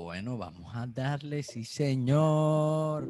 [0.00, 3.08] Bueno, vamos a darle, sí, señor.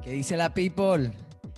[0.00, 1.10] ¿Qué dice la people?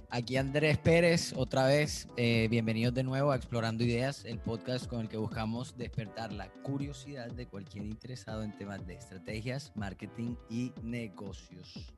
[0.09, 5.03] Aquí Andrés Pérez, otra vez, eh, bienvenidos de nuevo a Explorando Ideas, el podcast con
[5.03, 10.73] el que buscamos despertar la curiosidad de cualquier interesado en temas de estrategias, marketing y
[10.83, 11.93] negocios.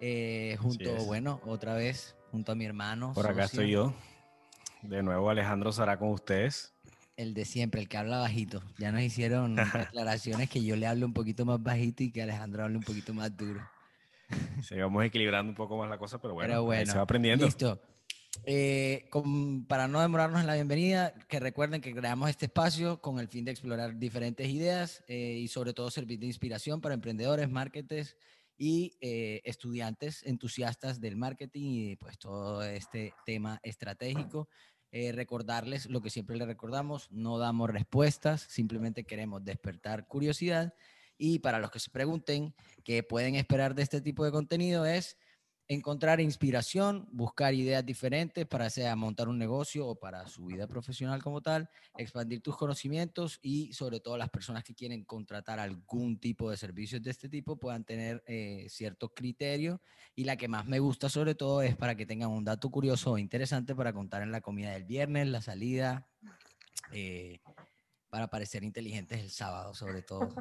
[0.00, 3.12] Eh, junto, bueno, otra vez, junto a mi hermano.
[3.12, 3.94] Por acá estoy yo.
[4.82, 6.72] De nuevo Alejandro Sara con ustedes.
[7.16, 8.62] El de siempre, el que habla bajito.
[8.78, 12.64] Ya nos hicieron declaraciones que yo le hablo un poquito más bajito y que Alejandro
[12.64, 13.60] hable un poquito más duro.
[14.62, 17.44] Seguimos equilibrando un poco más la cosa, pero bueno, pero bueno se va aprendiendo.
[17.44, 17.80] Listo.
[18.44, 19.10] Eh,
[19.66, 23.44] para no demorarnos en la bienvenida, que recuerden que creamos este espacio con el fin
[23.44, 28.16] de explorar diferentes ideas eh, y sobre todo servir de inspiración para emprendedores, marketers
[28.62, 34.50] y eh, estudiantes entusiastas del marketing y pues todo este tema estratégico.
[34.92, 40.74] recordarles lo que siempre les recordamos, no damos respuestas, simplemente queremos despertar curiosidad
[41.16, 45.16] y para los que se pregunten qué pueden esperar de este tipo de contenido es
[45.70, 51.22] encontrar inspiración, buscar ideas diferentes para sea montar un negocio o para su vida profesional
[51.22, 56.50] como tal, expandir tus conocimientos y sobre todo las personas que quieren contratar algún tipo
[56.50, 59.80] de servicios de este tipo puedan tener eh, cierto criterio
[60.16, 63.12] y la que más me gusta sobre todo es para que tengan un dato curioso
[63.12, 66.08] o interesante para contar en la comida del viernes, la salida,
[66.90, 67.38] eh,
[68.08, 70.34] para parecer inteligentes el sábado sobre todo.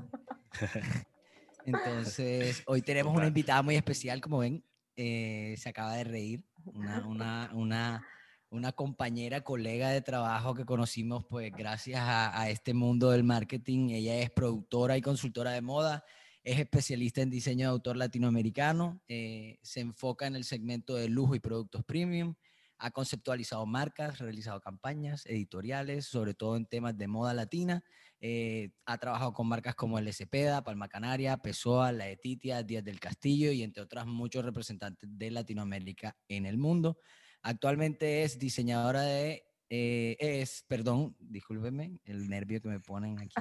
[1.66, 4.64] Entonces, hoy tenemos una invitada muy especial, como ven,
[5.02, 8.06] eh, se acaba de reír, una, una, una,
[8.50, 13.92] una, compañera, colega de trabajo que conocimos pues gracias a, este mundo del marketing.
[13.92, 16.04] Ella es productora y consultora de moda,
[16.44, 21.34] es especialista en diseño de autor latinoamericano, eh, se enfoca en el segmento de lujo
[21.34, 22.36] y productos premium,
[22.78, 27.86] ha conceptualizado marcas, realizado campañas editoriales, sobre todo en temas de moda latina.
[28.22, 33.00] Eh, ha trabajado con marcas como el Cepeda, Palma Canaria, Pessoa, La Etitia, Díaz del
[33.00, 36.98] Castillo y entre otras muchos representantes de Latinoamérica en el mundo.
[37.42, 43.36] Actualmente es diseñadora de eh, es, perdón, discúlpenme el nervio que me ponen aquí.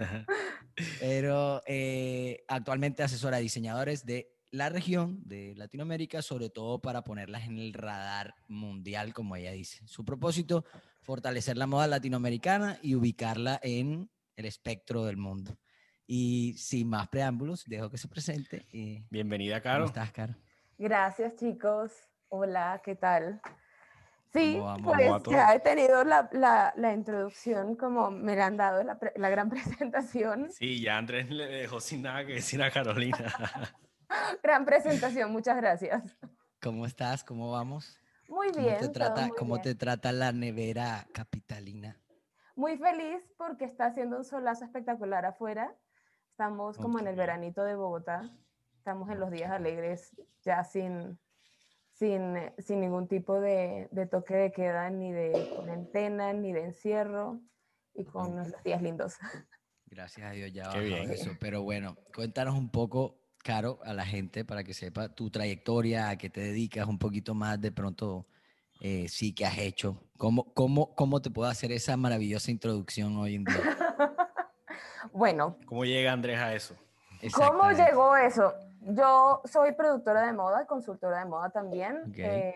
[1.00, 7.46] pero eh, actualmente asesora a diseñadores de la región de Latinoamérica, sobre todo para ponerlas
[7.46, 9.86] en el radar mundial, como ella dice.
[9.86, 10.64] Su propósito,
[11.02, 15.56] fortalecer la moda latinoamericana y ubicarla en el espectro del mundo.
[16.06, 18.66] Y sin más preámbulos, dejo que se presente.
[19.10, 19.84] Bienvenida, Caro.
[19.84, 20.34] ¿Cómo estás, Caro?
[20.78, 21.92] Gracias, chicos.
[22.28, 23.40] Hola, ¿qué tal?
[24.32, 28.98] Sí, pues ya he tenido la, la, la, introducción como me la han dado la,
[29.16, 30.50] la gran presentación.
[30.50, 33.34] Sí, ya Andrés le dejó sin nada que decir a Carolina.
[34.42, 36.02] Gran presentación, muchas gracias.
[36.60, 37.24] ¿Cómo estás?
[37.24, 37.98] ¿Cómo vamos?
[38.32, 38.76] Muy bien.
[38.76, 42.00] ¿Cómo te trata, ¿cómo te trata la nevera capitalina?
[42.56, 45.76] Muy feliz porque está haciendo un solazo espectacular afuera.
[46.30, 48.22] Estamos como en el veranito de Bogotá.
[48.78, 51.20] Estamos en los días alegres, ya sin,
[51.90, 57.38] sin, sin ningún tipo de, de, toque de queda, ni de cuarentena, ni de encierro,
[57.92, 59.18] y con los días lindos.
[59.84, 61.10] Gracias a Dios ya bien.
[61.10, 61.32] eso.
[61.38, 66.16] Pero bueno, cuéntanos un poco Caro, a la gente para que sepa tu trayectoria, a
[66.16, 68.26] qué te dedicas, un poquito más de pronto,
[68.80, 70.00] eh, sí, que has hecho.
[70.16, 73.56] ¿Cómo, cómo, ¿Cómo te puedo hacer esa maravillosa introducción hoy en día?
[75.12, 75.56] bueno.
[75.66, 76.76] ¿Cómo llega Andrés a eso?
[77.34, 78.54] ¿Cómo llegó eso?
[78.80, 82.12] Yo soy productora de moda, consultora de moda también.
[82.16, 82.54] Eh,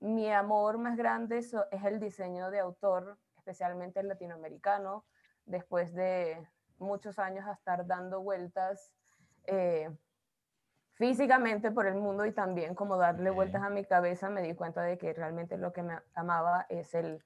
[0.00, 1.54] mi amor más grande es
[1.84, 5.04] el diseño de autor, especialmente el latinoamericano.
[5.44, 6.46] Después de
[6.78, 8.92] muchos años a estar dando vueltas
[9.46, 9.90] eh,
[10.94, 14.82] físicamente por el mundo y también como darle vueltas a mi cabeza, me di cuenta
[14.82, 17.22] de que realmente lo que me amaba es el,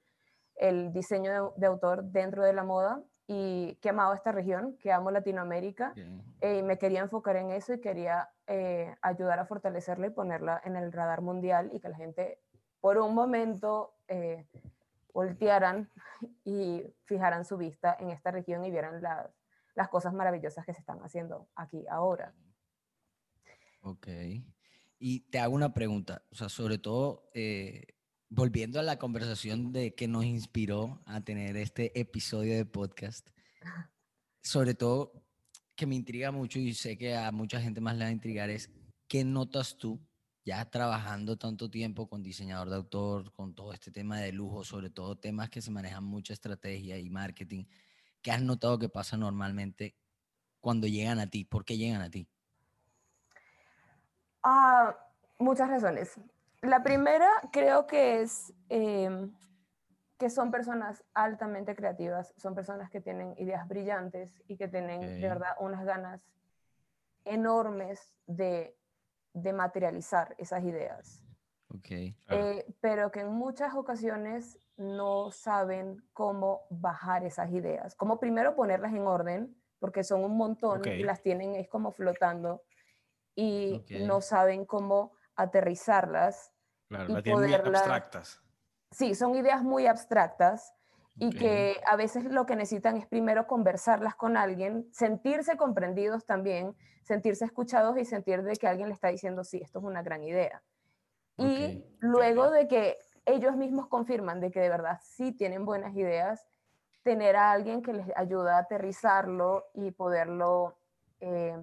[0.55, 5.09] el diseño de, autor dentro de la moda y que amaba esta región, que amo
[5.09, 5.93] Latinoamérica
[6.41, 10.61] eh, y me quería enfocar en eso y quería eh, ayudar a fortalecerla y ponerla
[10.65, 12.39] en el radar mundial y que la gente
[12.81, 13.93] por un momento
[15.13, 15.89] voltearan
[16.43, 19.29] y fijaran su vista en esta región y vieran las
[19.75, 22.33] las cosas maravillosas que se están haciendo aquí ahora.
[23.81, 24.07] Ok.
[24.99, 27.87] Y te hago una pregunta, o sea, sobre todo, eh,
[28.29, 33.29] volviendo a la conversación de que nos inspiró a tener este episodio de podcast,
[34.41, 35.25] sobre todo
[35.75, 38.49] que me intriga mucho y sé que a mucha gente más le va a intrigar
[38.49, 38.69] es,
[39.07, 39.99] ¿qué notas tú
[40.45, 44.89] ya trabajando tanto tiempo con diseñador de autor, con todo este tema de lujo, sobre
[44.89, 47.65] todo temas que se manejan mucha estrategia y marketing?
[48.21, 49.95] ¿Qué has notado que pasa normalmente
[50.59, 51.45] cuando llegan a ti?
[51.45, 52.27] ¿Por qué llegan a ti?
[54.43, 54.95] Ah,
[55.39, 56.19] muchas razones.
[56.61, 59.31] La primera creo que es em,
[60.19, 65.27] que son personas altamente creativas, son personas que tienen ideas brillantes y que tienen de
[65.27, 66.21] verdad unas ganas
[67.25, 68.77] enormes de,
[69.33, 71.23] de materializar esas ideas.
[71.77, 72.15] Okay.
[72.29, 78.93] Eh, pero que en muchas ocasiones no saben cómo bajar esas ideas, cómo primero ponerlas
[78.93, 82.63] en orden, porque son un montón y las tienen es como flotando
[83.35, 86.51] y no saben cómo aterrizarlas.
[86.87, 88.41] Claro, las tienen muy abstractas.
[88.91, 90.73] Sí, son ideas muy abstractas
[91.17, 96.75] y que a veces lo que necesitan es primero conversarlas con alguien, sentirse comprendidos también,
[97.03, 100.23] sentirse escuchados y sentir de que alguien le está diciendo, sí, esto es una gran
[100.23, 100.63] idea.
[101.37, 106.45] Y luego de que ellos mismos confirman de que de verdad sí tienen buenas ideas,
[107.03, 110.77] tener a alguien que les ayuda a aterrizarlo y poderlo
[111.19, 111.57] eh,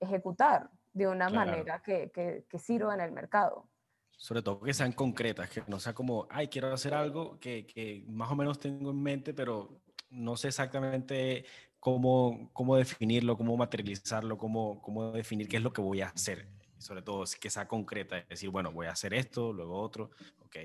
[0.00, 3.68] ejecutar de una manera que, que, sirva en el mercado.
[4.10, 8.04] Sobre todo que sean concretas, que no sea como, ay, quiero hacer algo que, que
[8.08, 9.80] más o menos tengo en mente, pero
[10.10, 11.44] no sé exactamente
[11.80, 16.61] cómo, cómo definirlo, cómo materializarlo, cómo, cómo definir qué es lo que voy a hacer
[16.82, 20.56] sobre todo que sea concreta, es decir, bueno, voy a hacer esto, luego otro, ok.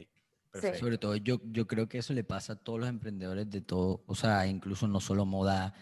[0.52, 0.80] Perfecto.
[0.80, 4.04] Sobre todo yo, yo creo que eso le pasa a todos los emprendedores de todo,
[4.06, 5.74] o sea, incluso no solo moda,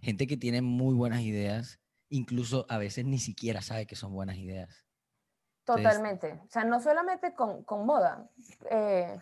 [0.00, 4.36] gente que tiene muy buenas ideas, incluso a veces ni siquiera sabe que son buenas
[4.36, 4.86] ideas.
[5.64, 8.28] Totalmente, o sea, no solamente con, con moda,
[8.70, 9.18] eh,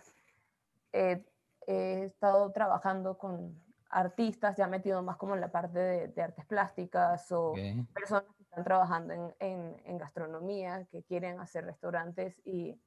[0.92, 1.24] eh,
[1.66, 3.60] he estado trabajando con
[3.90, 7.54] artistas, ya metido más como en la parte de, de artes plásticas o
[7.92, 12.80] personas están trabajando en, en, en, gastronomía, que quieren hacer restaurantes y,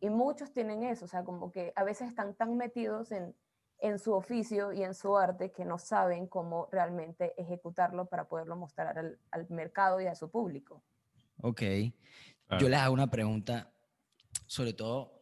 [0.00, 3.34] y, muchos tienen eso, o sea, como que a veces están tan metidos en,
[3.78, 8.56] en su oficio y en su arte que no saben cómo realmente ejecutarlo para poderlo
[8.56, 10.82] mostrar al, al mercado y a su público.
[11.42, 11.62] Ok.
[12.60, 13.72] Yo les hago una pregunta,
[14.46, 15.16] sobre todo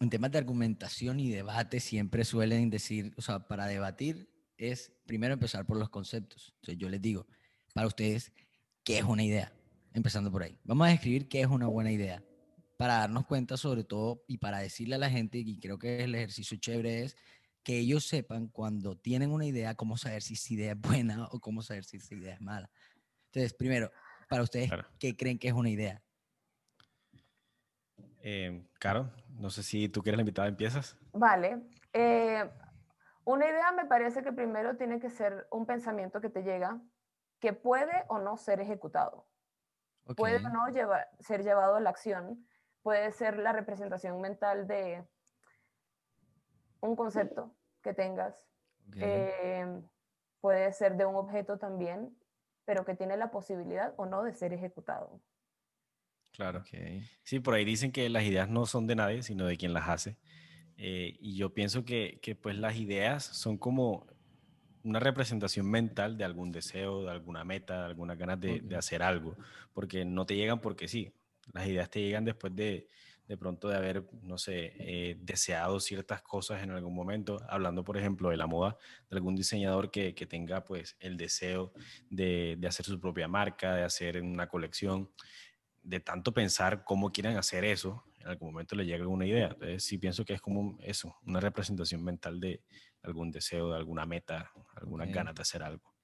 [0.00, 5.34] en temas de argumentación y debate, siempre suelen decir, o sea, para debatir es primero
[5.34, 6.54] empezar por los conceptos.
[6.56, 7.26] Entonces yo les digo,
[7.74, 8.32] para ustedes,
[8.84, 9.52] qué es una idea,
[9.92, 10.58] empezando por ahí.
[10.64, 12.22] Vamos a describir qué es una buena idea,
[12.76, 16.14] para darnos cuenta sobre todo y para decirle a la gente, y creo que el
[16.14, 17.16] ejercicio chévere es
[17.62, 21.40] que ellos sepan cuando tienen una idea, cómo saber si esa idea es buena o
[21.40, 22.70] cómo saber si esa idea es mala.
[23.26, 23.90] Entonces, primero,
[24.28, 26.02] para ustedes, ¿qué creen que es una idea?
[28.22, 30.96] Eh, Caro, no sé si tú quieres la invitada, empiezas.
[31.12, 31.62] Vale.
[31.92, 32.48] Eh,
[33.24, 36.80] una idea me parece que primero tiene que ser un pensamiento que te llega
[37.40, 39.26] que puede o no ser ejecutado.
[40.16, 40.66] Puede o no
[41.20, 42.46] ser llevado a la acción.
[42.82, 45.04] Puede ser la representación mental de
[46.80, 48.46] un concepto que tengas.
[48.96, 49.66] Eh,
[50.40, 52.16] puede ser de un objeto también,
[52.64, 55.20] pero que tiene la posibilidad o no de ser ejecutado.
[56.32, 56.62] Claro.
[57.22, 59.88] Sí, por ahí dicen que las ideas no son de nadie, sino de quien las
[59.88, 60.16] hace.
[60.76, 64.06] Eh, y yo pienso que, que, pues las ideas son como
[64.84, 69.36] una representación mental de algún deseo, de alguna meta, de algunas ganas de, hacer algo,
[69.72, 71.12] porque no te llegan porque sí,
[71.52, 72.88] las ideas te llegan después de,
[73.28, 77.96] de pronto de haber, no sé, eh, deseado ciertas cosas en algún momento, hablando por
[77.96, 78.76] ejemplo de la moda,
[79.10, 81.72] de algún diseñador que, que tenga pues el deseo
[82.08, 85.10] de, de, hacer su propia marca, de hacer una colección,
[85.82, 89.48] de tanto pensar cómo quieren hacer eso, en algún momento le llega alguna idea.
[89.48, 92.62] Entonces sí pienso que es como eso, una representación mental de,
[93.02, 95.94] algún deseo, de alguna meta, alguna ganas de hacer algo.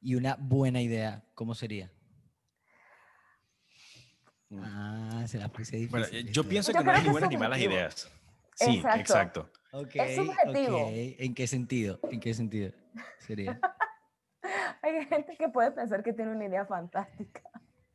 [0.00, 1.92] Y una buena idea, ¿cómo sería?
[4.48, 4.60] Mm.
[4.62, 5.90] Ah, se la puse difícil.
[5.90, 8.10] Bueno, yo pienso que no hay ni buenas ni malas ideas.
[8.56, 9.50] Sí, exacto.
[9.94, 10.88] es subjetivo.
[10.90, 12.00] ¿En qué sentido?
[12.10, 12.72] ¿En qué sentido
[13.18, 13.58] sería?
[14.82, 17.42] hay gente que puede pensar que tiene una idea fantástica.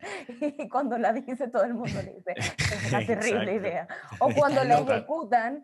[0.60, 3.88] Y cuando la dice, todo el mundo le dice, es una terrible idea.
[4.20, 5.64] O cuando la ejecutan,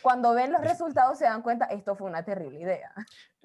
[0.00, 2.92] cuando ven los resultados se dan cuenta, esto fue una terrible idea.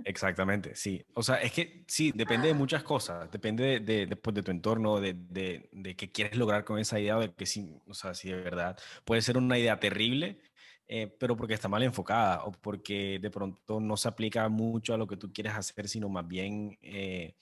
[0.04, 1.06] Exactamente, sí.
[1.14, 3.30] O sea, es que sí, depende de muchas cosas.
[3.32, 7.00] Depende de, de, pues, de tu entorno, de, de, de, qué quieres lograr con esa
[7.00, 8.78] idea, de que sí, o sea, sí, de verdad.
[9.06, 10.40] Puede ser una idea terrible,
[10.88, 14.98] eh, pero porque está mal enfocada o porque de pronto no se aplica mucho a
[14.98, 17.36] lo que tú quieres hacer, sino más bien, eh,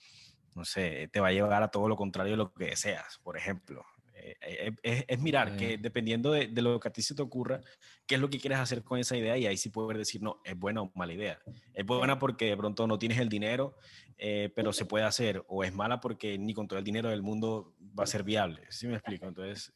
[0.56, 3.36] no sé, te va a llevar a todo lo contrario de lo que deseas, por
[3.36, 3.84] ejemplo.
[4.14, 7.60] Eh, eh, es, mirar que dependiendo de, lo que a ti se te ocurra,
[8.06, 10.40] qué es lo que quieres hacer con esa idea y ahí sí puedes decir, no,
[10.44, 11.38] es buena o mala idea.
[11.74, 13.76] Es buena porque de pronto no tienes el dinero,
[14.16, 17.22] eh, pero se puede hacer, o es mala porque ni con todo el dinero del
[17.22, 18.62] mundo va a ser viable.
[18.70, 19.26] ¿Sí me explico?
[19.26, 19.72] Entonces,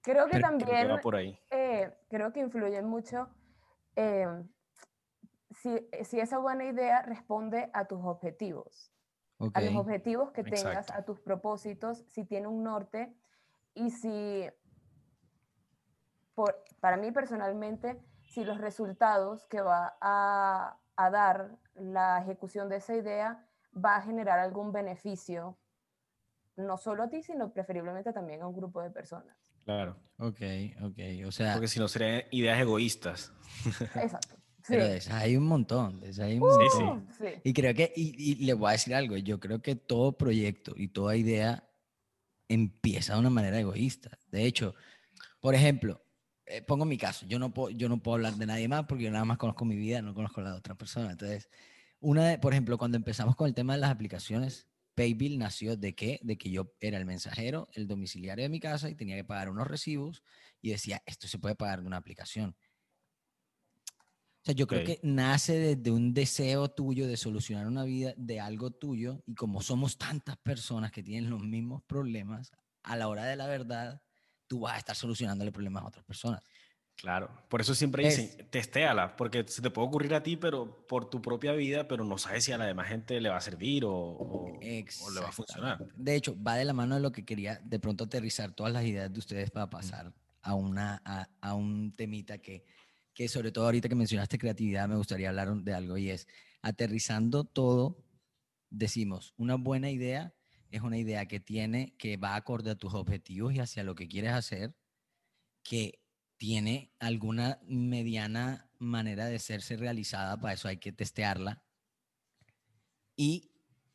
[0.00, 1.38] creo que también, por ahí.
[2.08, 3.28] creo que influye mucho
[5.50, 8.92] si, si esa buena idea responde a tus objetivos
[9.54, 13.14] a los objetivos que tengas, a tus propósitos, si tiene un norte
[13.74, 14.48] y si
[16.34, 22.76] por, para mí personalmente, si los resultados que va a, a dar la ejecución de
[22.76, 25.58] esa idea va a generar algún beneficio,
[26.56, 29.36] no solo a ti, sino preferiblemente también a un grupo de personas.
[29.64, 29.96] Claro.
[30.18, 30.40] Ok,
[30.82, 31.26] ok.
[31.26, 31.52] O sea.
[31.52, 33.32] Porque si no serían ideas egoístas.
[33.94, 34.39] Exacto.
[34.68, 36.00] Pero hay un montón.
[36.20, 37.08] hay un montón.
[37.18, 37.40] Sí, sí.
[37.44, 40.74] Y creo que, y, y le voy a decir algo, yo creo que todo proyecto
[40.76, 41.68] y toda idea
[42.48, 44.18] empieza de una manera egoísta.
[44.30, 44.74] De hecho,
[45.40, 46.04] por ejemplo,
[46.46, 49.04] eh, pongo mi caso, yo no, puedo, yo no puedo hablar de nadie más porque
[49.04, 51.12] yo nada más conozco mi vida, no conozco la de otra persona.
[51.12, 51.48] Entonces,
[52.00, 55.94] una de, por ejemplo, cuando empezamos con el tema de las aplicaciones, Paybill nació de
[55.94, 56.18] qué?
[56.22, 59.48] De que yo era el mensajero, el domiciliario de mi casa y tenía que pagar
[59.48, 60.24] unos recibos
[60.60, 62.56] y decía, esto se puede pagar de una aplicación.
[64.40, 68.40] O sea, yo creo que nace desde un deseo tuyo de solucionar una vida de
[68.40, 72.50] algo tuyo y como somos tantas personas que tienen los mismos problemas,
[72.82, 74.00] a la hora de la verdad,
[74.46, 76.42] tú vas a estar solucionándole problemas a otras personas.
[76.96, 81.08] Claro, por eso siempre dicen, testéala, porque se te puede ocurrir a ti, pero por
[81.08, 83.86] tu propia vida, pero no sabes si a la demás gente le va a servir
[83.86, 85.78] o, o, le va a funcionar.
[85.96, 88.84] De hecho, va de la mano de lo que quería de pronto aterrizar todas las
[88.84, 92.64] ideas de ustedes para pasar a, una, a, a un temita que
[93.14, 96.26] que sobre todo ahorita que mencionaste creatividad, me gustaría hablar de algo y es,
[96.62, 98.04] aterrizando todo,
[98.70, 100.34] decimos, una buena idea
[100.70, 104.08] es una idea que tiene, que va acorde a tus objetivos y hacia lo que
[104.08, 104.74] quieres hacer,
[105.62, 106.00] que
[106.36, 111.62] tiene alguna mediana manera de serse realizada, para eso hay que testearla.
[113.16, 113.50] Y,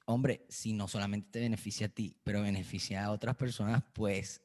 [0.05, 4.43] hombre, si no solamente te beneficia a ti, pero beneficia a otras personas, pues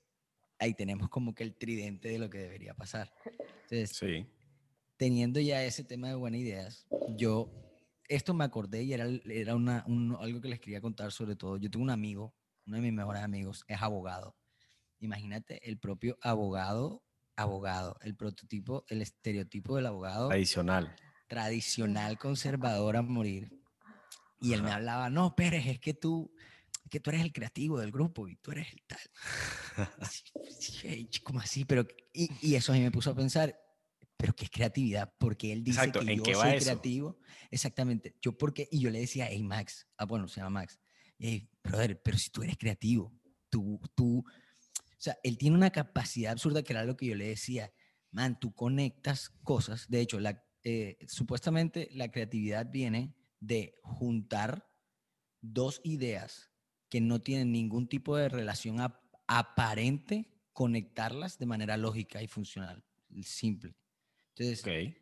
[0.58, 3.12] ahí tenemos como que el tridente de lo que debería pasar.
[3.64, 4.26] Entonces, sí
[5.00, 7.50] teniendo ya ese tema de buenas ideas, yo,
[8.06, 9.86] esto me acordé y era, era una,
[10.18, 11.56] algo que les quería contar sobre todo.
[11.56, 12.34] Yo tengo un amigo,
[12.66, 14.36] uno de mis mejores amigos, es abogado.
[14.98, 17.02] Imagínate el propio abogado,
[17.34, 20.28] abogado, el prototipo, el estereotipo del abogado.
[20.28, 20.94] Tradicional.
[21.28, 23.58] Tradicional, conservador a morir.
[24.38, 26.30] Y él me hablaba, no, Pérez, es que tú,
[26.90, 29.00] que tú eres el creativo del grupo y tú eres el tal.
[31.24, 31.64] ¿Cómo así?
[31.64, 33.58] Pero, y, y eso a mí me puso a pensar,
[34.20, 35.12] pero ¿qué es creatividad?
[35.16, 37.18] Porque él dice que yo soy creativo.
[37.50, 38.16] Exactamente.
[38.20, 40.78] Yo porque, y yo le decía, hey Max, ah bueno, se llama Max,
[41.18, 44.24] hey, brother, pero si tú eres creativo, tú, tú, o
[44.98, 47.72] sea, él tiene una capacidad absurda que era lo que yo le decía,
[48.10, 54.68] man, tú conectas cosas, de hecho, la, eh, supuestamente la creatividad viene de juntar
[55.40, 56.50] dos ideas
[56.90, 58.76] que no tienen ningún tipo de relación
[59.26, 62.84] aparente, conectarlas de manera lógica y funcional,
[63.22, 63.74] simple.
[64.40, 64.94] Entonces,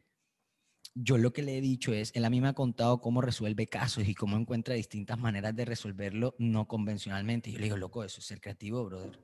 [0.94, 3.68] yo lo que le he dicho es, él a mí me ha contado cómo resuelve
[3.68, 7.52] casos y cómo encuentra distintas maneras de resolverlo no convencionalmente.
[7.52, 9.16] yo le digo, loco, eso es ser creativo, brother.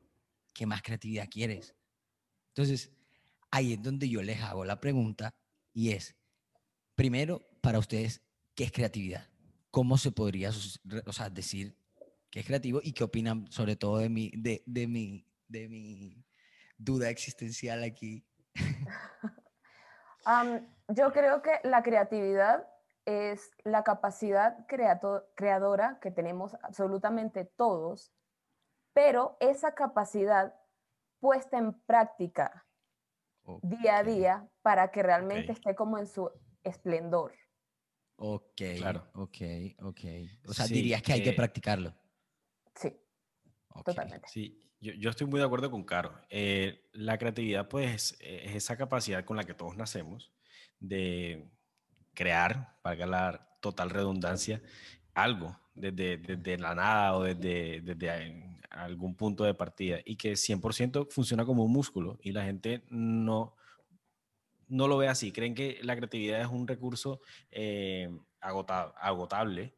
[0.52, 1.74] ¿Qué más creatividad quieres?
[2.50, 2.92] Entonces,
[3.50, 5.34] ahí es donde yo les hago la pregunta
[5.72, 6.14] y es,
[6.94, 8.22] primero, para ustedes,
[8.54, 9.28] ¿qué es creatividad?
[9.72, 10.50] ¿Cómo se podría
[11.06, 11.76] o sea, decir
[12.30, 16.24] qué es creativo y qué opinan sobre todo de mi, de, de mi, de mi
[16.78, 18.24] duda existencial aquí?
[20.88, 22.68] yo creo que la creatividad
[23.04, 28.12] es la capacidad creadora que tenemos absolutamente todos,
[28.92, 30.54] pero esa capacidad
[31.20, 32.66] puesta en práctica
[33.62, 36.30] día a día para que realmente esté como en su
[36.62, 37.34] esplendor.
[38.16, 39.06] Ok, claro.
[39.14, 39.38] Ok,
[39.82, 40.00] ok.
[40.48, 41.94] O sea, dirías que hay que practicarlo.
[42.74, 42.96] Sí,
[43.82, 44.28] totalmente.
[44.28, 46.12] Sí, yo, estoy muy de acuerdo con Caro.
[46.28, 50.32] Eh, la creatividad, pues, es esa capacidad con la que todos nacemos
[50.78, 51.50] de
[52.12, 54.62] crear, para la total redundancia,
[55.14, 61.08] algo desde, desde la nada o desde, desde algún punto de partida y que 100%
[61.10, 63.56] funciona como un músculo y la gente no,
[64.68, 65.32] no lo ve así.
[65.32, 69.74] Creen que la creatividad es un recurso eh, agotable,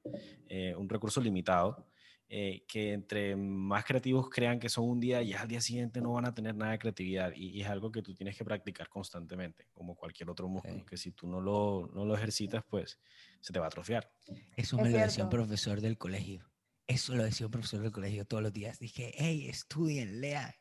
[0.48, 1.86] eh, un recurso limitado
[2.28, 6.12] eh, que entre más creativos crean que son un día, y al día siguiente no
[6.12, 7.32] van a tener nada de creatividad.
[7.34, 11.12] Y, es algo que tú tienes que practicar constantemente, como cualquier otro músculo, que si
[11.12, 12.98] tú no lo, no lo ejercitas, pues
[13.40, 14.10] se te va a atrofiar.
[14.56, 16.50] Eso me lo decía un profesor del colegio.
[16.88, 18.78] Eso lo decía un profesor del colegio todos los días.
[18.78, 20.52] Dije, hey, estudien, lean.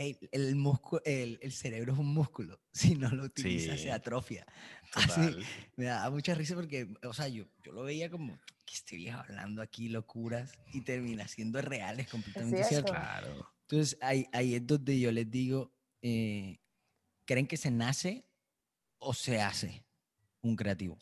[0.00, 2.60] Hey, el, músculo, el, el, cerebro es un músculo.
[2.72, 4.46] Si no lo utilizas, se atrofia.
[4.94, 5.36] Así,
[5.74, 9.18] me da mucha risa porque, o sea, yo, yo lo veía como, que este viejo
[9.18, 12.92] hablando aquí locuras y termina siendo reales, completamente cierto.
[12.92, 13.52] Claro.
[13.62, 16.60] Entonces ahí, ahí es donde yo les digo, eh,
[17.24, 18.24] ¿creen que se nace
[19.00, 19.84] o se hace
[20.42, 20.96] un creativo?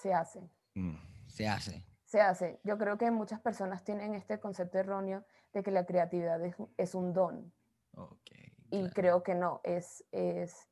[0.00, 0.40] Se hace.
[0.72, 0.96] Mm.
[1.26, 1.84] Se hace.
[2.06, 2.60] Se hace.
[2.64, 6.94] Yo creo que muchas personas tienen este concepto erróneo de que la creatividad es, es
[6.94, 7.52] un don.
[7.96, 8.54] Okay.
[8.70, 10.68] Y creo que no, es, es,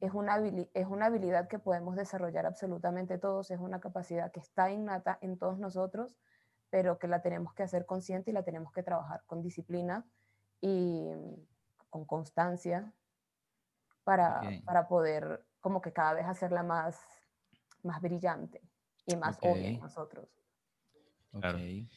[0.00, 0.38] es, una
[0.74, 5.38] es una habilidad que podemos desarrollar absolutamente todos, es una capacidad que está innata en
[5.38, 6.16] todos nosotros,
[6.70, 10.06] pero que la tenemos que hacer consciente y la tenemos que trabajar con disciplina
[10.60, 11.08] y
[11.90, 12.92] con constancia
[14.04, 17.00] para, para poder como que cada vez hacerla más,
[17.82, 18.60] más brillante
[19.06, 20.28] y más obvia en nosotros.
[21.32, 21.58] Claro.
[21.58, 21.88] Eh,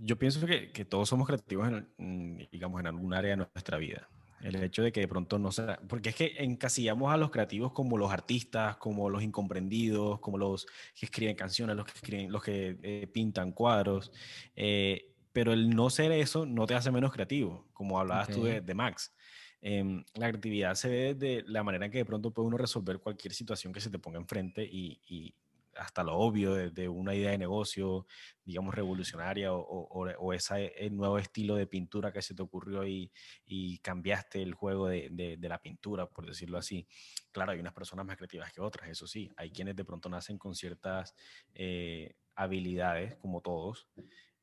[0.00, 4.08] yo pienso que, que, todos somos creativos, en, digamos, en algún área de nuestra vida.
[4.40, 7.72] El hecho de que de pronto no sea, porque es que encasillamos a los creativos
[7.72, 12.42] como los artistas, como los incomprendidos, como los que escriben canciones, los que escriben, los
[12.42, 14.12] que eh, pintan cuadros,
[14.56, 18.62] eh, pero el no ser eso no te hace menos creativo, como hablabas tú de,
[18.62, 19.14] de Max.
[19.60, 22.98] Em, la creatividad se ve de la manera en que de pronto puede uno resolver
[22.98, 25.34] cualquier situación que se te ponga enfrente y, y
[25.80, 28.06] hasta lo obvio de, una idea de negocio,
[28.44, 33.10] digamos, revolucionaria o, o, ese eh, nuevo estilo de pintura que se te ocurrió y,
[33.46, 36.86] y cambiaste el juego de, de, la pintura, por decirlo así.
[37.32, 39.30] Claro, hay unas personas más creativas que otras, eso sí.
[39.36, 41.14] Hay quienes de pronto nacen con ciertas
[41.54, 43.88] eh, habilidades, como todos,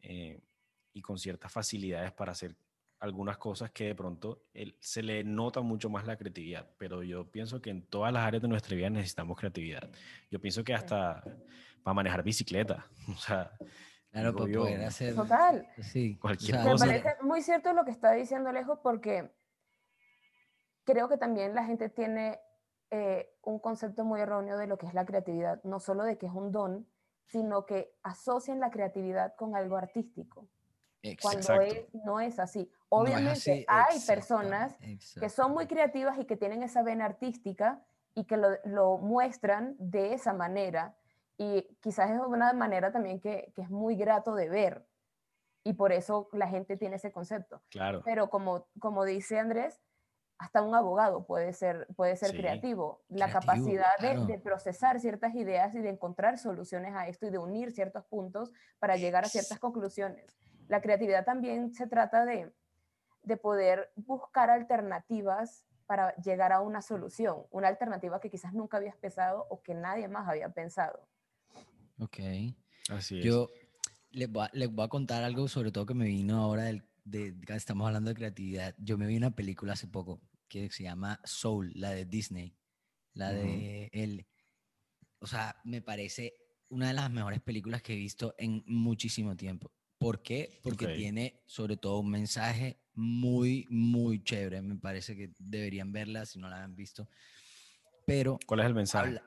[0.02, 0.42] eh,
[0.94, 2.56] y con ciertas facilidades para hacer
[3.00, 4.44] algunas cosas que de pronto
[4.80, 8.42] se le nota mucho más la creatividad, pero yo pienso que en todas las áreas
[8.42, 9.90] de nuestra vida necesitamos creatividad.
[10.32, 11.24] Yo pienso que hasta
[11.84, 13.52] para manejar bicicleta, o sea,
[14.12, 16.86] claro, para poder hacer total, sí, cualquier cosa.
[16.86, 19.32] Me parece muy cierto lo que está diciendo Alejo porque
[20.84, 22.40] creo que también la gente tiene
[22.90, 26.26] eh, un concepto muy erróneo de lo que es la creatividad, no solo de que
[26.26, 26.88] es un don,
[27.28, 30.50] sino que asocian la creatividad con algo artístico
[31.16, 31.54] cuando
[32.06, 32.70] no es así.
[32.90, 34.78] Obviamente hay personas
[35.20, 37.84] que son muy creativas y que tienen esa vena artística
[38.16, 40.96] y que lo, muestran de esa manera.
[41.38, 44.88] Y quizás es una manera también que, es muy grato de ver.
[45.64, 47.62] Y por eso la gente tiene ese concepto.
[47.70, 48.02] Claro.
[48.06, 49.82] Pero como, como dice Andrés,
[50.40, 53.04] hasta un abogado puede ser, puede ser creativo.
[53.10, 57.38] La capacidad de, de, procesar ciertas ideas y de encontrar soluciones a esto y de
[57.38, 62.52] unir ciertos puntos para llegar a ciertas conclusiones la creatividad también se trata de,
[63.42, 69.46] poder buscar alternativas para llegar a una solución, una alternativa que quizás nunca habías pensado
[69.50, 71.06] o que nadie más había pensado.
[72.00, 72.20] Ok.
[72.90, 73.26] Así es.
[73.26, 73.50] Yo
[74.12, 78.10] les voy, a, contar algo sobre todo que me vino ahora del, de, estamos hablando
[78.10, 78.76] de creatividad.
[78.78, 82.56] Yo me vi una película hace poco que se llama Soul, la de Disney,
[83.14, 84.26] la de él.
[85.20, 86.34] O sea, me parece
[86.70, 89.72] una de las mejores películas que he visto en muchísimo tiempo.
[89.98, 90.60] ¿Por qué?
[90.64, 94.62] Porque tiene sobre todo un mensaje muy, muy chévere.
[94.62, 97.08] Me parece que deberían verla si no la han visto.
[98.06, 98.40] Pero...
[98.46, 99.20] ¿Cuál es el mensaje?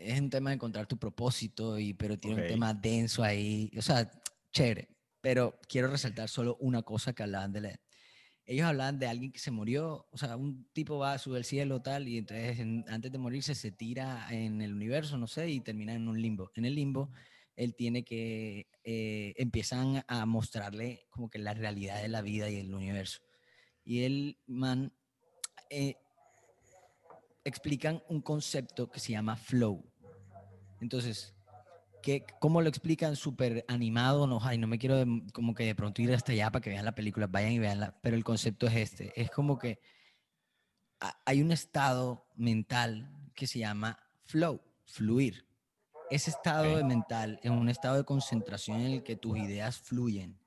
[0.00, 3.70] es un tema de encontrar tu propósito, y, pero tiene un tema denso ahí.
[3.76, 4.10] O sea,
[4.52, 4.88] chévere.
[5.20, 7.80] Pero quiero resaltar solo una cosa que hablaban de la,
[8.48, 11.44] ellos hablaban de alguien que se murió, o sea, un tipo va a subir al
[11.44, 15.60] cielo tal y entonces antes de morirse se tira en el universo, no sé, y
[15.60, 16.50] termina en un limbo.
[16.54, 17.10] En el limbo
[17.58, 22.60] él tiene que, eh, empiezan a mostrarle como que la realidad de la vida y
[22.60, 23.20] el universo.
[23.84, 24.92] Y el man,
[25.68, 25.96] eh,
[27.44, 29.84] explican un concepto que se llama flow.
[30.80, 31.34] Entonces,
[32.00, 33.16] ¿qué, ¿cómo lo explican?
[33.16, 36.62] Súper animado, no, ay, no me quiero como que de pronto ir hasta allá para
[36.62, 39.80] que vean la película, vayan y veanla, pero el concepto es este, es como que
[41.24, 45.47] hay un estado mental que se llama flow, fluir
[46.10, 50.38] ese estado de mental es un estado de concentración en el que tus ideas fluyen.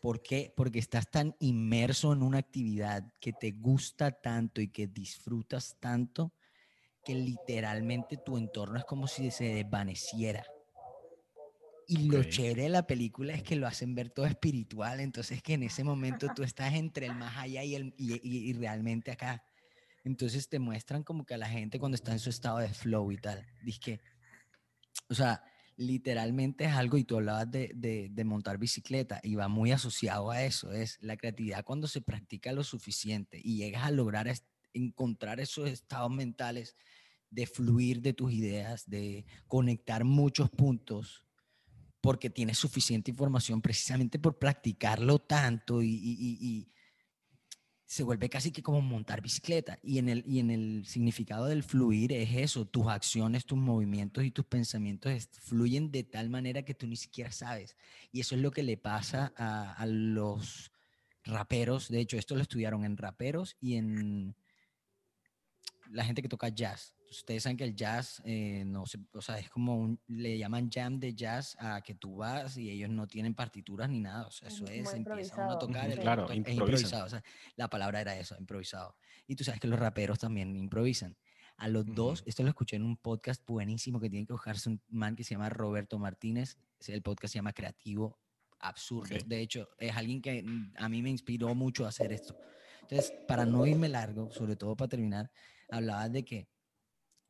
[0.00, 0.52] ¿Por qué?
[0.56, 6.32] Porque estás tan inmerso en una actividad que te gusta tanto y que disfrutas tanto
[7.04, 10.44] que literalmente tu entorno es como si se desvaneciera.
[11.88, 15.54] Y lo chévere de la película es que lo hacen ver todo espiritual, entonces que
[15.54, 19.44] en ese momento tú estás entre el más allá y, el, y, y realmente acá.
[20.04, 23.12] Entonces te muestran como que a la gente cuando está en su estado de flow
[23.12, 24.00] y tal, dice que
[25.12, 25.44] o sea,
[25.76, 27.70] literalmente es algo, y tú hablabas de,
[28.10, 32.52] de, montar bicicleta, y va muy asociado a eso, es la creatividad cuando se practica
[32.52, 34.32] lo suficiente y llegas a lograr
[34.72, 36.76] encontrar esos estados mentales
[37.28, 41.26] de fluir de tus ideas, de conectar muchos puntos,
[42.00, 46.72] porque tienes suficiente información precisamente por practicarlo tanto y
[47.92, 49.78] se vuelve casi que como montar bicicleta.
[49.82, 54.24] Y en, el, y en el significado del fluir es eso, tus acciones, tus movimientos
[54.24, 57.76] y tus pensamientos fluyen de tal manera que tú ni siquiera sabes.
[58.10, 60.72] Y eso es lo que le pasa a, a los
[61.24, 61.90] raperos.
[61.90, 64.34] De hecho, esto lo estudiaron en raperos y en
[65.90, 66.94] la gente que toca jazz.
[67.18, 70.70] Ustedes saben que el jazz, eh, no se, o sea, es como un, le llaman
[70.70, 74.30] jam de jazz a que tú vas y ellos no tienen partituras ni nada, o
[74.30, 77.22] sea, eso es, empieza uno a tocar, el claro, es improvisado, o sea,
[77.56, 78.96] la palabra era eso, improvisado.
[79.26, 81.16] Y tú sabes que los raperos también improvisan.
[81.58, 84.82] A los dos, esto lo escuché en un podcast buenísimo que tiene que buscarse un
[84.88, 86.56] man que se llama Roberto Martínez,
[86.88, 88.18] el podcast se llama Creativo
[88.58, 89.16] Absurdo.
[89.26, 92.36] De hecho, es alguien que mm, a mí me inspiró mucho a hacer esto.
[92.82, 95.30] Entonces, para no irme largo, sobre todo para terminar,
[95.70, 96.48] hablaba de que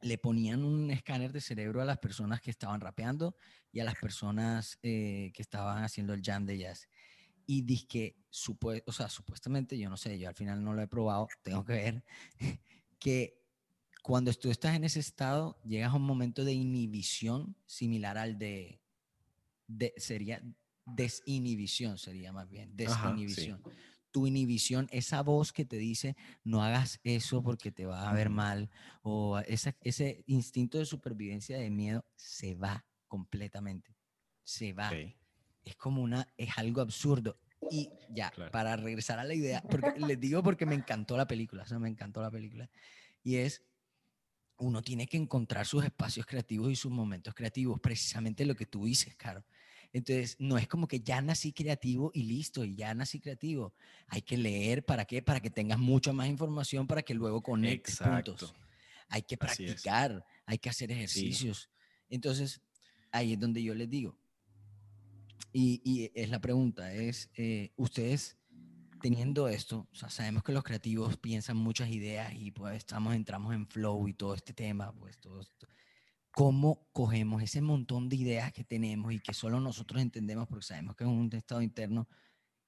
[0.02, 3.36] le ponían un escáner de cerebro a las personas que estaban rapeando
[3.72, 6.88] y a las personas eh, que estaban haciendo el jam de jazz.
[7.46, 8.16] Y dije,
[8.86, 11.72] o sea, supuestamente, yo no sé, yo al final no lo he probado, tengo que
[11.72, 12.04] ver,
[12.98, 13.40] que
[14.02, 18.80] cuando tú estás en ese estado, llegas a un momento de inhibición similar al de,
[19.68, 20.42] de sería
[20.84, 23.62] desinhibición, sería más bien, desinhibición
[24.12, 28.28] tu inhibición, esa voz que te dice, no hagas eso porque te va a ver
[28.30, 28.70] mal,
[29.02, 33.96] o ese instinto de supervivencia de miedo, se va completamente.
[34.44, 34.90] Se va.
[35.64, 37.38] Es como una, es algo absurdo.
[37.70, 41.62] Y ya, para regresar a la idea, porque les digo porque me encantó la película,
[41.62, 42.68] o sea, me encantó la película.
[43.22, 43.62] Y es,
[44.58, 48.84] uno tiene que encontrar sus espacios creativos y sus momentos creativos, precisamente lo que tú
[48.84, 49.44] dices, Caro.
[49.92, 53.74] Entonces, no es como que ya nací creativo y listo, y ya nací creativo.
[54.08, 55.20] Hay que leer, ¿para qué?
[55.22, 58.54] Para que tengas mucha más información para que luego conectes puntos.
[59.08, 61.68] Hay que practicar, hay que hacer ejercicios.
[62.08, 62.60] Entonces,
[63.10, 64.16] ahí es donde yo les digo.
[65.52, 68.38] Y, es la pregunta, es, eh, ustedes
[69.02, 73.52] teniendo esto, o sea, sabemos que los creativos piensan muchas ideas y pues estamos, entramos
[73.52, 75.66] en flow y todo este tema, pues todo esto
[76.32, 80.96] cómo cogemos ese montón de ideas que tenemos y que solo nosotros entendemos porque sabemos
[80.96, 82.08] que es un estado interno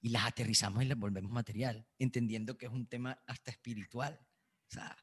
[0.01, 4.21] y las aterrizamos y las volvemos material, entendiendo que es un tema hasta espiritual.
[4.69, 4.95] O sea,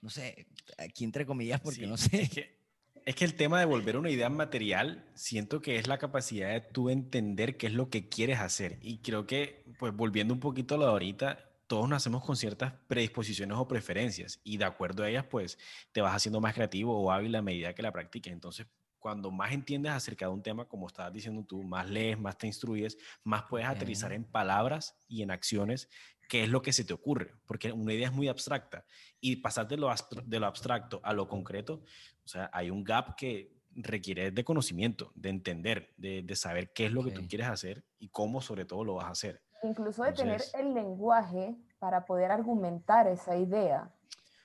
[0.00, 2.22] no sé, aquí entre comillas, porque no sé.
[2.22, 2.58] Es que,
[3.04, 6.60] es que el tema de volver una idea material, siento que es la capacidad de
[6.60, 8.80] tú entender qué es lo que quieres hacer.
[8.82, 12.74] Y creo que, pues volviendo un poquito a lo de ahorita, todos nacemos con ciertas
[12.86, 15.56] predisposiciones o preferencias y de acuerdo a ellas, pues
[15.90, 18.30] te vas haciendo más creativo o hábil a medida que la practiques.
[18.30, 18.66] Entonces,
[18.98, 22.46] cuando más entiendes acerca de un tema, como estabas diciendo tú, más lees, más te
[22.46, 25.88] instruyes, más puedes aterrizar en palabras y en acciones
[26.28, 28.84] qué es lo que se te ocurre, porque una idea es muy abstracta
[29.18, 29.90] y pasar de lo,
[30.26, 31.84] de lo abstracto a lo concreto,
[32.22, 36.84] o sea, hay un gap que requiere de conocimiento, de entender, de, de saber qué
[36.84, 40.04] es lo que tú quieres hacer y cómo sobre todo lo vas a hacer incluso
[40.04, 43.90] de tener el lenguaje para poder argumentar esa idea.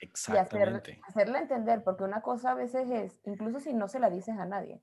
[0.00, 0.92] Exactamente.
[0.92, 4.38] Y hacerla entender, porque una cosa a veces es, incluso si no se la dices
[4.38, 4.82] a nadie,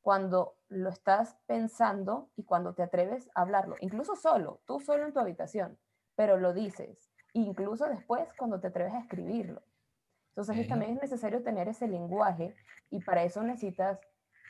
[0.00, 5.12] cuando lo estás pensando y cuando te atreves a hablarlo, incluso solo, tú solo en
[5.12, 5.78] tu habitación,
[6.14, 9.62] pero lo dices, incluso después cuando te atreves a escribirlo.
[10.36, 12.54] Entonces también es necesario tener ese lenguaje
[12.90, 14.00] y para eso necesitas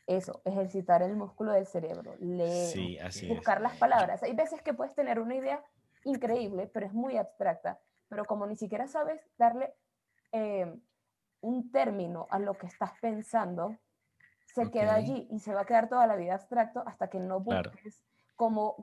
[0.07, 4.23] eso, ejercitar el músculo del cerebro, leer, buscar las palabras.
[4.23, 5.65] Hay veces que puedes tener una idea
[6.05, 9.75] increíble, pero es muy abstracta, pero como ni siquiera sabes darle
[10.33, 10.75] eh,
[11.41, 13.77] un término a lo que estás pensando,
[14.47, 17.41] se queda allí y se va a quedar toda la vida abstracto hasta que no
[17.41, 18.03] busques
[18.37, 18.77] cómo,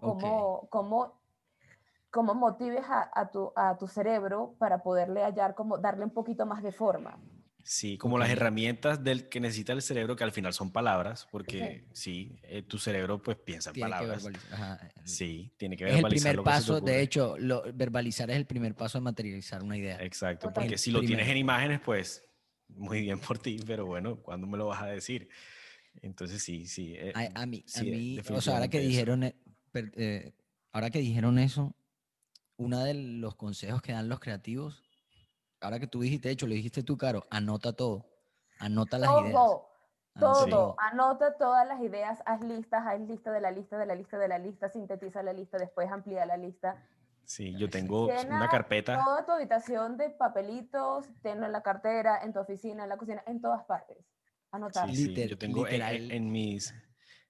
[2.36, 6.72] motives a, tu, a tu cerebro para poderle hallar, como darle un poquito más de
[6.72, 7.20] forma.
[7.64, 11.86] Sí, como las herramientas del que necesita el cerebro, que al final son palabras, porque
[11.94, 14.28] sí, eh, tu cerebro pues piensa en palabras.
[15.04, 16.12] Sí, tiene que verbalizar.
[16.12, 19.78] Es el primer paso, de hecho, lo, verbalizar es el primer paso a materializar una
[19.78, 20.02] idea.
[20.02, 22.26] Exacto, porque si lo tienes en imágenes, pues
[22.70, 25.30] muy bien por ti, pero bueno, ¿cuándo me lo vas a decir?
[26.02, 26.96] Entonces sí, sí.
[26.96, 30.34] Eh, a, mí, a mí o sea, ahora que dijeron, eh,
[30.72, 31.76] ahora que dijeron eso,
[32.58, 34.84] uno de los consejos que dan los creativos
[35.62, 38.06] ahora que tú dijiste, de hecho, lo dijiste tú, Caro, anota todo.
[38.60, 39.34] Anota las ideas.
[39.34, 39.70] Todo,
[40.16, 40.76] ah, todo.
[40.80, 44.28] Anota todas las ideas, haz listas, haz lista de la lista, de la lista, de
[44.28, 46.86] la lista, sintetiza la lista, después amplía la lista.
[47.24, 49.02] Sí, yo tengo una carpeta.
[49.04, 53.24] Toda tu habitación de papelitos, tenlo en la cartera, en tu oficina, en la cocina,
[53.26, 53.98] en todas partes.
[54.52, 54.90] Anotar.
[54.94, 56.74] Sí, yo tengo en, mis,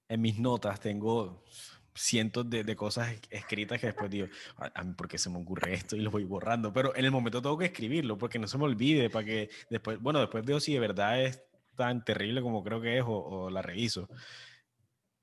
[0.08, 1.44] en mis notas, tengo
[1.94, 4.28] cientos de, de, cosas escritas que después digo,
[4.58, 7.12] a mí por qué se me ocurre esto y lo voy borrando, pero en el
[7.12, 10.60] momento tengo que escribirlo porque no se me olvide para que después, bueno, después veo
[10.60, 11.44] si de verdad es
[11.76, 14.10] tan terrible como creo que es o, la reviso.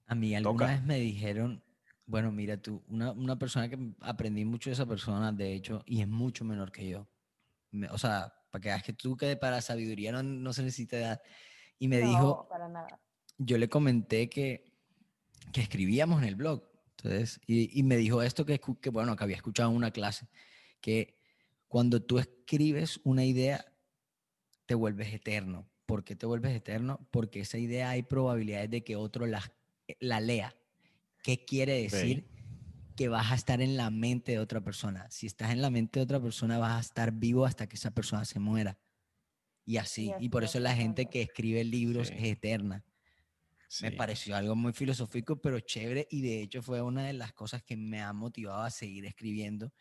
[0.07, 1.63] A mí alguna vez me dijeron,
[2.07, 6.01] bueno, mira tú, una, una, persona que aprendí mucho de esa persona, de hecho, y
[6.01, 7.07] es mucho menor que yo.
[7.91, 11.23] o sea, para que veas que tú que para sabiduría no, no se necesita edad.
[11.79, 13.01] Y me dijo, para nada.
[13.37, 14.68] yo le comenté que
[15.53, 16.69] que escribíamos en el blog.
[16.97, 20.29] Entonces, y, me dijo esto que, que, bueno, que había escuchado en una clase,
[20.81, 21.17] que
[21.69, 23.65] cuando tú escribes una idea,
[24.67, 25.69] te vuelves eterno.
[25.87, 27.07] ¿Por qué te vuelves eterno?
[27.11, 29.43] Porque esa idea hay probabilidades de que otro la,
[30.01, 30.57] la lea.
[31.23, 32.27] ¿Qué quiere decir?
[32.97, 35.11] Que vas a estar en la mente de otra persona.
[35.11, 37.91] Si estás en la mente de otra persona, vas a estar vivo hasta que esa
[37.93, 38.79] persona se muera.
[39.65, 40.13] Y así.
[40.21, 42.85] Y, por eso la gente que escribe libros es eterna.
[43.83, 46.07] Me pareció algo muy filosófico, pero chévere.
[46.11, 49.73] Y de hecho fue una de las cosas que me ha motivado a seguir escribiendo.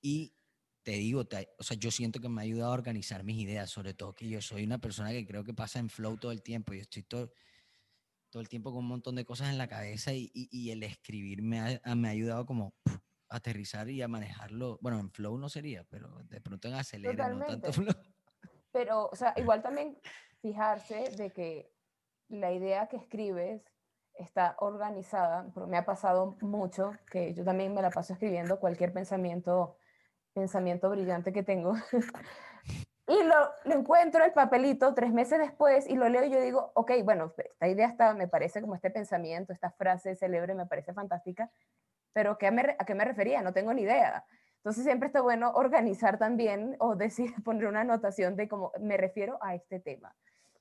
[0.00, 0.34] Y
[0.82, 1.24] te digo,
[1.58, 4.28] o sea, yo siento que me ha ayudado a organizar mis ideas, sobre todo que
[4.28, 6.74] yo soy una persona que creo que pasa en flow todo el tiempo.
[6.74, 7.32] Yo estoy todo,
[8.30, 11.42] todo el tiempo con un montón de cosas en la cabeza y, y, el escribir
[11.42, 12.76] me ha, me ha ayudado como
[13.28, 14.78] a aterrizar y a manejarlo.
[14.80, 17.94] Bueno, en flow no sería, pero de pronto en acelera, no tanto flow.
[18.70, 19.98] Pero, o sea, igual también
[20.40, 21.75] fijarse de que
[22.28, 23.62] la idea que escribes
[24.14, 28.92] está organizada, porque me ha pasado mucho que yo también me la paso escribiendo cualquier
[28.92, 29.76] pensamiento
[30.36, 31.74] pensamiento brillante que tengo.
[33.08, 33.34] y lo,
[33.64, 37.32] lo, encuentro el papelito tres meses después y lo leo y yo digo, ok, bueno,
[37.38, 41.50] esta idea está, me parece como este pensamiento, esta frase célebre me parece fantástica,
[42.12, 43.40] pero ¿qué me, ¿a qué me refería?
[43.40, 44.26] No tengo ni idea.
[44.58, 49.38] Entonces siempre está bueno organizar también o decir, poner una anotación de cómo me refiero
[49.40, 50.14] a este tema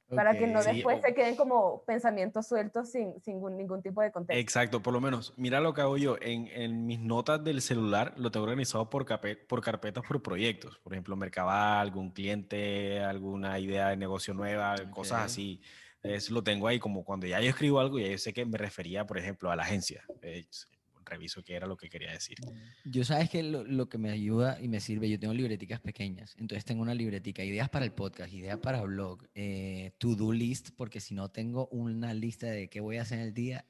[0.10, 4.39] para que no después se queden como pensamientos sueltos sin, sin ningún tipo de contexto.
[4.39, 8.13] Exacto, por lo menos, mira lo que hago yo, en, en mis notas del celular
[8.18, 9.06] lo tengo organizado por,
[9.48, 15.22] por carpetas, por proyectos, por ejemplo, Mercabal, algún cliente, alguna idea de negocio nueva, cosas
[15.22, 15.62] así.
[16.04, 18.60] Es, lo tengo ahí como cuando ya yo escribo algo, ya yo sé que me
[18.60, 20.04] refería, por ejemplo, a la agencia
[21.06, 22.38] reviso qué era lo que quería decir.
[22.84, 26.36] Yo sabes que lo, lo, que me ayuda y me sirve, yo tengo libreticas pequeñas,
[26.38, 31.00] entonces tengo una libretica, ideas para el podcast, ideas para blog, eh, to-do list, porque
[31.00, 33.65] si no tengo una lista de qué voy a hacer en el día,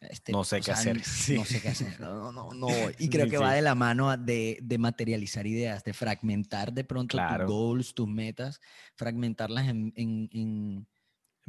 [0.00, 0.96] este, no sé qué hacer.
[0.96, 1.04] No
[1.44, 2.00] sé qué hacer.
[2.00, 2.68] No, no, no.
[2.98, 7.16] Y creo que va de la mano de, de, materializar ideas, de fragmentar de pronto
[7.16, 8.60] tus goals, tus metas,
[8.96, 10.86] fragmentarlas en, en en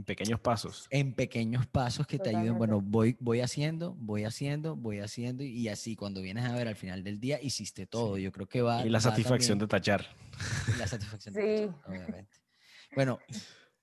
[0.04, 0.88] pequeños pasos.
[0.90, 2.58] En pequeños pasos que te ayuden.
[2.58, 6.76] Bueno, voy, voy haciendo, voy haciendo, voy haciendo y así cuando vienes a ver al
[6.76, 8.18] final del día hiciste todo.
[8.18, 8.86] Yo creo que va.
[8.86, 10.06] Y la satisfacción de tachar.
[10.78, 12.40] la satisfacción de tachar, obviamente.
[12.94, 13.20] Bueno,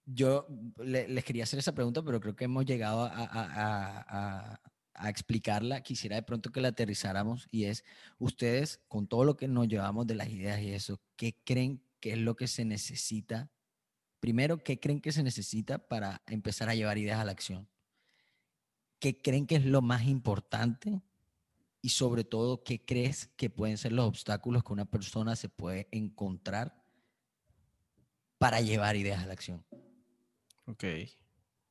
[0.04, 0.46] yo
[0.78, 4.60] les quería hacer esa pregunta, pero creo que hemos llegado a, a, a,
[4.94, 5.82] a, explicarla.
[5.82, 7.84] Quisiera de pronto que la aterrizáramos y es,
[8.18, 12.12] ustedes, con todo lo que nos llevamos de las ideas y eso, ¿qué creen que
[12.12, 13.50] es lo que se necesita
[14.22, 17.68] Primero, ¿qué creen que se necesita para empezar a llevar ideas a la acción?
[19.00, 21.02] ¿Qué creen que es lo más importante?
[21.80, 25.88] Y sobre todo, ¿qué crees que pueden ser los obstáculos que una persona se puede
[25.90, 26.84] encontrar
[28.38, 29.66] para llevar ideas a la acción?
[30.66, 30.84] Ok.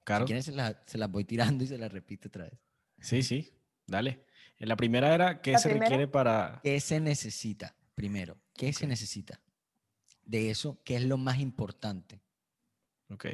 [0.03, 0.27] Claro.
[0.27, 2.59] Si quieren, se, las voy tirando y se las repito otra vez.
[2.99, 3.49] Sí, sí,
[3.87, 4.25] dale.
[4.57, 6.59] La primera era, ¿qué se requiere para...?
[6.61, 7.77] ¿Qué se necesita?
[7.95, 9.39] Primero, ¿qué se necesita?
[10.25, 12.19] De eso, ¿qué es lo más importante?
[13.11, 13.25] Ok.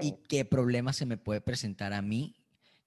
[0.00, 2.36] ¿Y qué problema se me puede presentar a mí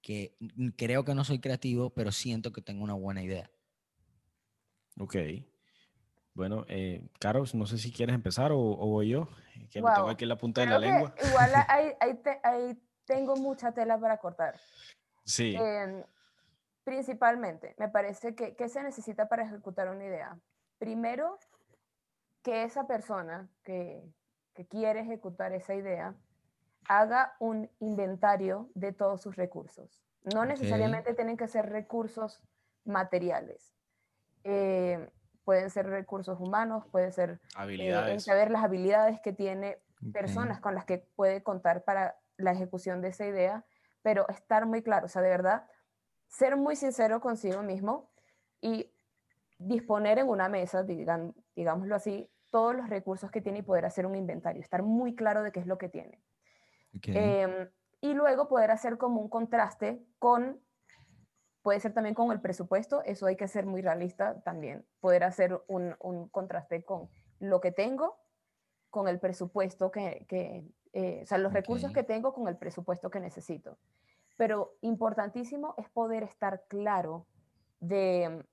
[0.02, 0.36] que
[0.78, 3.50] creo que no soy creativo, pero siento que tengo una buena idea?
[5.00, 5.16] Ok.
[6.34, 9.28] Bueno, eh, Carlos, no sé si quieres empezar o, voy yo,
[9.70, 11.14] que tengo aquí la punta de la lengua.
[11.28, 11.52] Igual
[12.44, 14.60] ahí, tengo mucha tela para cortar.
[15.26, 15.56] Sí.
[15.56, 16.04] Em,
[16.84, 20.40] principalmente, me parece que ¿qué se necesita para ejecutar una idea?
[20.78, 21.38] Primero,
[22.42, 24.02] que esa persona que,
[24.54, 26.16] que quiere ejecutar esa idea
[26.88, 30.04] haga un inventario de todos sus recursos.
[30.34, 32.44] No necesariamente tienen que ser recursos
[32.86, 33.74] materiales.
[34.44, 35.10] Eh,
[35.44, 38.24] pueden ser recursos humanos, pueden ser eh, habilidades.
[38.24, 39.80] saber las habilidades que tiene
[40.14, 43.66] personas con las que puede contar para la ejecución de esa idea,
[44.02, 45.68] pero estar muy claro, o sea, de verdad,
[46.28, 48.10] ser muy sincero consigo mismo
[48.62, 48.92] y
[49.60, 54.06] disponer en una mesa, digan, digámoslo así, todos los recursos que tiene y poder hacer
[54.06, 56.22] un inventario, estar muy claro de qué es lo que tiene.
[57.04, 57.70] Em,
[58.02, 60.62] y luego poder hacer como un contraste con,
[61.62, 65.62] puede ser también con el presupuesto, eso hay que ser muy realista también, poder hacer
[65.68, 67.10] un, un contraste con
[67.40, 68.20] lo que tengo,
[68.90, 73.10] con el presupuesto que, que eh, o sea, los recursos que tengo con el presupuesto
[73.10, 73.78] que necesito.
[74.38, 77.28] Pero importantísimo es poder estar claro
[77.80, 78.44] de,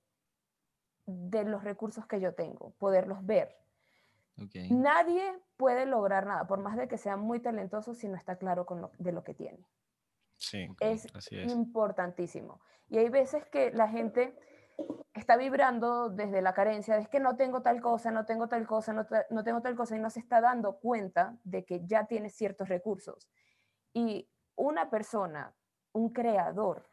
[1.07, 3.57] de los recursos que yo tengo, poderlos ver.
[4.71, 8.67] Nadie puede lograr nada, por más de que sea muy talentoso, si no está claro
[8.67, 9.67] con de lo que tiene.
[10.37, 12.61] Sí, es, importantísimo.
[12.89, 14.39] Y hay veces que la gente
[15.13, 18.93] está vibrando desde la carencia, de que no tengo tal cosa, no tengo tal cosa,
[18.93, 22.69] no, tengo tal cosa, y no se está dando cuenta de que ya tiene ciertos
[22.69, 23.29] recursos.
[23.93, 25.53] Y una persona,
[25.93, 26.89] un creador,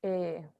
[0.00, 0.50] eh,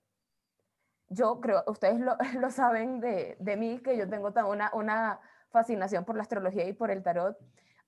[1.08, 5.20] yo creo, ustedes lo, lo saben de, de, mí, que yo tengo una, una
[5.52, 7.36] fascinación por la astrología y por el tarot.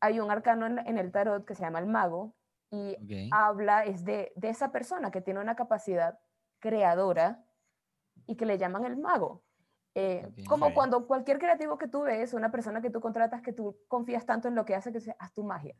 [0.00, 2.34] hay un arcano en, el tarot que se llama el mago
[2.70, 2.96] y
[3.32, 6.18] habla es de, de esa persona que tiene una capacidad
[6.60, 7.44] creadora
[8.26, 9.42] y que le llaman el mago.
[9.96, 13.78] Eh, como cuando cualquier creativo que tú ves, una persona que tú contratas, que tú
[13.86, 15.76] confías tanto en lo que hace, que se haz tu magia.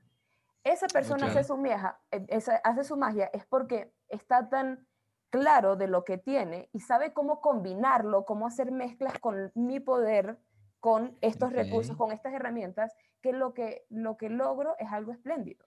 [0.63, 4.87] Esa persona hace, su magia, eh, hace su magia es porque está tan
[5.31, 10.39] claro de lo que tiene y sabe cómo combinarlo, cómo hacer mezclas con mi poder,
[10.85, 12.93] con estos recursos, con estas herramientas,
[13.23, 15.65] que lo que, lo que logro es algo espléndido.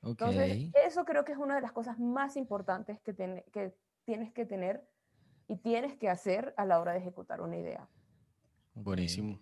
[0.00, 3.16] Entonces, eso creo que es una de las cosas más importantes que,
[3.52, 3.74] que
[4.04, 4.88] tienes que tener
[5.48, 7.88] y tienes que hacer a la hora de ejecutar una idea.
[8.74, 9.40] Buenísimo.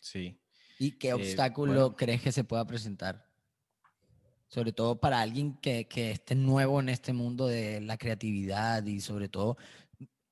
[0.00, 0.40] Sí.
[0.78, 3.26] ¿Y qué eh, obstáculo crees que se pueda presentar?
[4.46, 9.00] Sobre todo para alguien que, que, esté nuevo en este mundo de la creatividad y
[9.00, 9.56] sobre todo,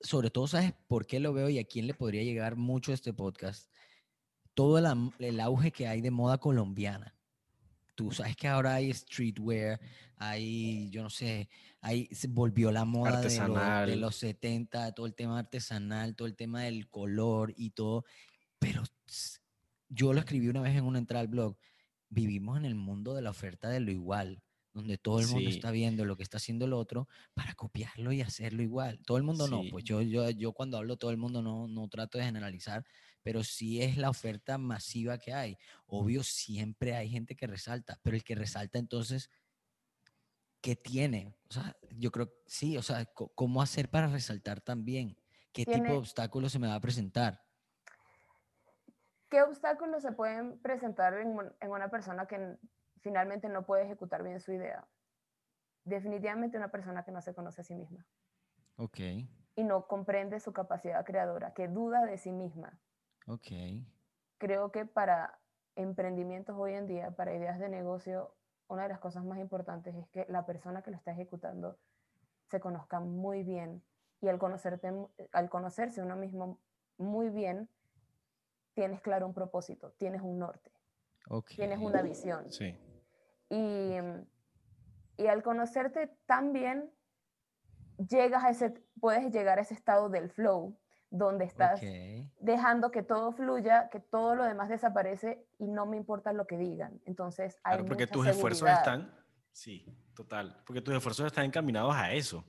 [0.00, 3.12] sobre todo, ¿sabes por qué lo veo y a quién le podría llegar mucho este
[3.12, 3.68] podcast?
[4.56, 4.86] Todo el,
[5.18, 7.14] el auge que hay de moda colombiana.
[7.94, 9.78] Tú sabes que ahora hay streetwear,
[10.16, 11.50] hay, yo no sé,
[11.82, 16.36] ahí se volvió la moda de, de, los 70, todo el tema artesanal, todo el
[16.36, 18.06] tema del color y todo.
[18.58, 18.82] Pero
[19.90, 21.58] yo lo escribí una vez en una entrada al blog.
[22.08, 24.42] Vivimos en el mundo de la oferta de lo igual,
[24.72, 28.22] donde todo el mundo está viendo lo que está haciendo el otro para copiarlo y
[28.22, 29.00] hacerlo igual.
[29.04, 31.88] Todo el mundo no, pues yo, yo, yo cuando hablo todo el mundo no, no
[31.88, 32.86] trato de generalizar,
[33.26, 35.58] pero sí es la oferta masiva que hay.
[35.88, 39.32] Obvio, siempre hay gente que resalta, pero el que resalta entonces,
[40.60, 41.36] ¿qué tiene?
[41.50, 45.16] O sea, yo creo, sí, o sea, ¿cómo hacer para resaltar también?
[45.52, 47.42] ¿Qué tipo de obstáculos se me va a presentar?
[49.28, 52.56] ¿Qué obstáculos se pueden presentar en, en una persona que
[53.00, 54.86] finalmente no puede ejecutar bien su idea?
[55.82, 58.06] Definitivamente una persona que no se conoce a sí misma.
[58.76, 59.00] Ok.
[59.56, 62.78] Y no comprende su capacidad creadora, que duda de sí misma.
[63.26, 63.48] Ok.
[64.38, 65.38] Creo que para
[65.74, 68.34] emprendimientos hoy en día, para ideas de negocio,
[68.68, 71.78] una de las cosas más importantes es que la persona que lo está ejecutando
[72.48, 73.82] se conozca muy bien
[74.20, 74.92] y al, conocerte,
[75.32, 76.60] al conocerse uno mismo
[76.96, 77.68] muy bien,
[78.74, 80.72] tienes claro un propósito, tienes un norte,
[81.54, 82.50] tienes una visión.
[82.50, 82.76] Sí.
[83.50, 83.96] Y,
[85.16, 86.90] y al conocerte tan bien,
[87.98, 90.78] llegas a ese, puedes llegar a ese estado del flow,
[91.10, 91.80] donde estás
[92.40, 96.56] dejando que todo fluya, que todo lo demás desaparece y no me importa lo que
[96.56, 97.00] digan.
[97.04, 99.14] Entonces, hay claro, porque tus esfuerzos están,
[99.52, 102.44] sí, total, porque tus esfuerzos están encaminados a eso.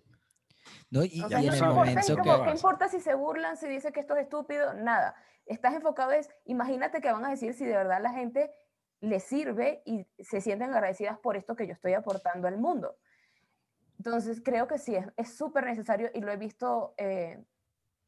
[0.90, 2.44] No, y, en el momento que...
[2.44, 4.74] ¿Qué importa si se burlan, si dice que esto es estúpido?
[4.74, 5.16] Nada.
[5.46, 8.52] Estás enfocado es, imagínate que van a decir si de verdad la gente
[9.00, 12.98] le sirve y se sienten agradecidas por esto que yo estoy aportando al mundo.
[13.98, 17.44] Entonces, creo que sí, es súper necesario y lo he visto eh,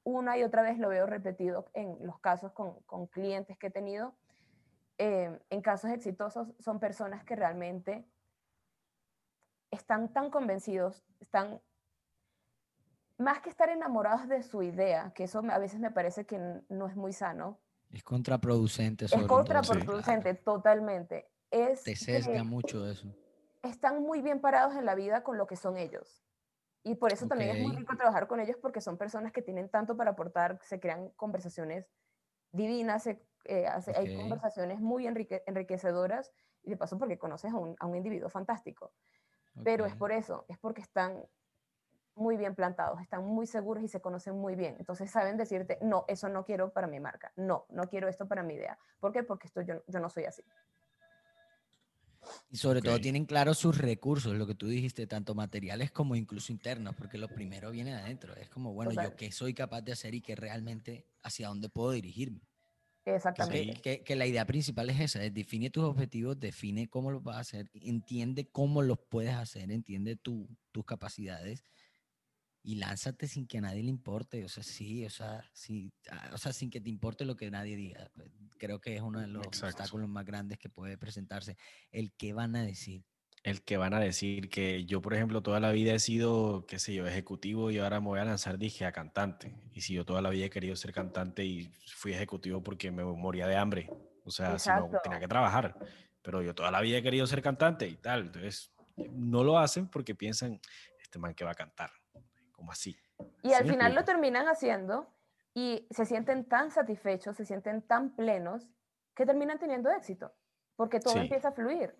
[0.04, 3.72] una y otra vez lo veo repetido en los casos con, con clientes que he
[3.72, 4.16] tenido.
[4.98, 8.06] Eh, en casos exitosos son personas que realmente
[9.72, 11.62] están tan convencidos, están
[13.18, 16.88] más que estar enamorados de su idea, que eso a veces me parece que no
[16.88, 17.60] es muy sano.
[17.92, 19.06] Es contraproducente.
[19.06, 21.30] es contraproducente, totalmente.
[21.52, 23.08] Es Te sesga mucho eso.
[23.62, 26.24] Están muy bien parados en la vida con lo que son ellos.
[26.84, 29.70] Y por eso también es muy rico trabajar con ellos porque son personas que tienen
[29.70, 31.86] tanto para aportar, se crean conversaciones
[32.52, 36.32] divinas, se, eh, hay conversaciones muy enriquecedoras
[36.64, 38.92] y de paso porque conoces a un, a un individuo fantástico.
[39.64, 41.26] Pero es por eso, es porque están
[42.16, 44.76] muy bien plantados, están muy seguros y se conocen muy bien.
[44.80, 48.44] Entonces saben decirte, no, eso no quiero para mi marca, no, no quiero esto para
[48.44, 48.78] mi idea.
[49.00, 49.24] ¿Por qué?
[49.24, 50.44] Porque esto yo, yo no soy así.
[52.50, 56.52] Y sobre todo tienen claros sus recursos, lo que tú dijiste, tanto materiales como incluso
[56.52, 58.36] internos, porque lo primero viene de adentro.
[58.36, 61.92] Es como, bueno, yo qué soy capaz de hacer y que realmente hacia dónde puedo
[61.92, 62.42] dirigirme.
[63.06, 63.82] Exactamente.
[63.82, 67.38] Que, que, la idea principal es esa, es define tus objetivos, define cómo los vas
[67.38, 71.64] a hacer, entiende cómo los puedes hacer, entiende tu, tus capacidades
[72.70, 76.30] y lánzate sin que a nadie le importe, o sea, sí, o sea, sí, ah,
[76.34, 78.12] o sea, sin que te importe lo que nadie diga.
[78.16, 78.30] Pues,
[78.60, 81.58] creo que es uno de los obstáculos más grandes que puede presentarse,
[81.92, 83.04] el que van a decir.
[83.42, 86.78] El que van a decir que yo, por ejemplo, toda la vida he sido, qué
[86.78, 89.56] sé yo, ejecutivo y ahora me voy a lanzar, dije, a cantante.
[89.74, 93.04] Y si yo toda la vida he querido ser cantante y fui ejecutivo porque me
[93.04, 93.90] moría de hambre,
[94.26, 95.76] o sea, si no, tenía que trabajar.
[96.22, 98.28] Pero yo toda la vida he querido ser cantante y tal.
[98.28, 98.72] Entonces,
[99.10, 100.62] no lo hacen porque piensan,
[101.02, 101.99] este man que va a cantar
[102.60, 103.00] como así.
[103.42, 105.08] Y al final lo terminan haciendo
[105.54, 108.68] y se sienten tan satisfechos, se sienten tan plenos
[109.16, 110.34] que terminan teniendo éxito,
[110.76, 111.96] porque todo empieza a fluir.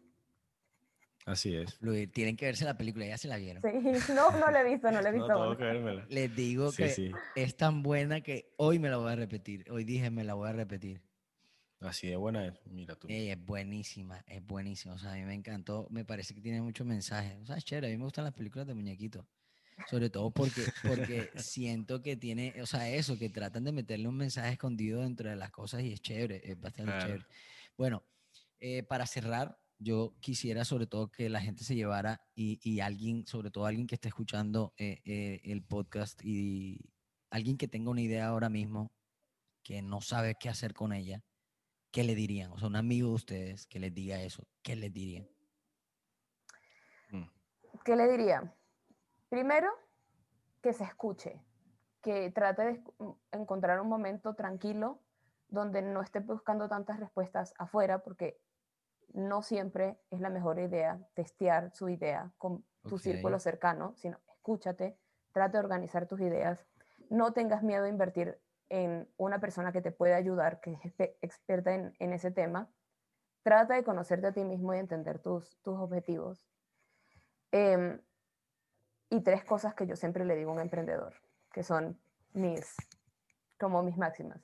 [1.26, 1.76] Así es.
[1.76, 2.12] Fluir.
[2.12, 3.62] Tienen que verse la película, ya se la vieron.
[3.62, 3.70] Sí,
[4.14, 5.28] no, no la he visto, no la he visto.
[5.28, 9.16] no, tengo que Les digo que es tan buena que hoy me la voy a
[9.16, 9.66] repetir.
[9.72, 11.02] Hoy dije, me la voy a repetir.
[11.82, 13.08] Así de buena es, mira tú.
[13.10, 14.96] es buenísima, es buenísima.
[14.96, 17.38] O sea, a mí me encantó, me parece que tiene muchos mensajes.
[17.42, 19.26] O sea, es chévere, a mí me gustan las películas de muñequitos.
[19.88, 24.18] Sobre todo porque, porque siento que tiene, o sea, eso, que tratan de meterle un
[24.18, 27.26] mensaje escondido dentro de las cosas y es chévere, es bastante chévere.
[27.78, 28.04] Bueno,
[28.60, 33.26] eh, para cerrar, yo quisiera sobre todo que la gente se llevara y, y alguien,
[33.26, 36.92] sobre todo alguien que esté escuchando eh, eh, el podcast y
[37.30, 38.92] alguien que tenga una idea ahora mismo,
[39.64, 41.24] que no sabe qué hacer con ella,
[41.92, 42.52] ¿qué le dirían?
[42.52, 45.30] O sea, un amigo de ustedes que les diga eso, ¿qué les dirían?
[47.86, 48.54] ¿Qué le diría?
[49.30, 49.70] Primero,
[50.62, 51.42] que se escuche,
[52.02, 52.84] que trate de
[53.32, 55.00] encontrar un momento tranquilo
[55.48, 58.40] donde no esté buscando tantas respuestas afuera, porque
[59.14, 64.98] no siempre es la mejor idea testear su idea con tu círculo cercano, sino escúchate,
[65.32, 66.66] trate de organizar tus ideas,
[67.10, 71.74] no tengas miedo a invertir en una persona que te puede ayudar, que es experta
[71.74, 72.70] en, ese tema,
[73.44, 76.46] trata de conocerte a ti mismo y entender tus, tus objetivos.
[77.52, 78.00] Em,
[79.10, 81.14] y tres cosas que yo siempre le digo a un emprendedor,
[81.52, 82.00] que son
[82.34, 82.76] mis,
[83.60, 84.40] como mis máximas.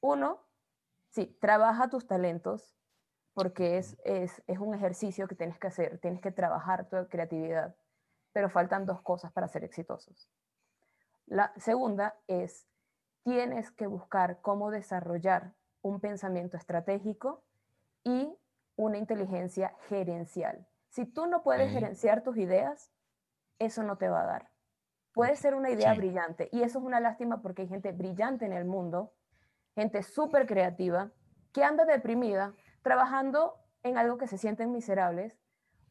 [0.00, 0.40] Uno,
[1.10, 2.76] sí, trabaja tus talentos,
[3.34, 7.76] porque es, es, es un ejercicio que tienes que hacer, tienes que trabajar tu creatividad,
[8.32, 10.28] pero faltan dos cosas para ser exitosos.
[11.26, 12.66] La segunda es,
[13.22, 17.44] tienes que buscar cómo desarrollar un pensamiento estratégico
[18.02, 18.34] y
[18.76, 20.66] una inteligencia gerencial.
[20.88, 22.90] Si tú no puedes gerenciar tus ideas,
[23.60, 24.50] eso no te va a dar.
[25.12, 28.52] Puede ser una idea brillante y eso es una lástima porque hay gente brillante en
[28.52, 29.12] el mundo,
[29.74, 31.12] gente súper creativa,
[31.52, 35.38] que anda deprimida trabajando en algo que se sienten miserables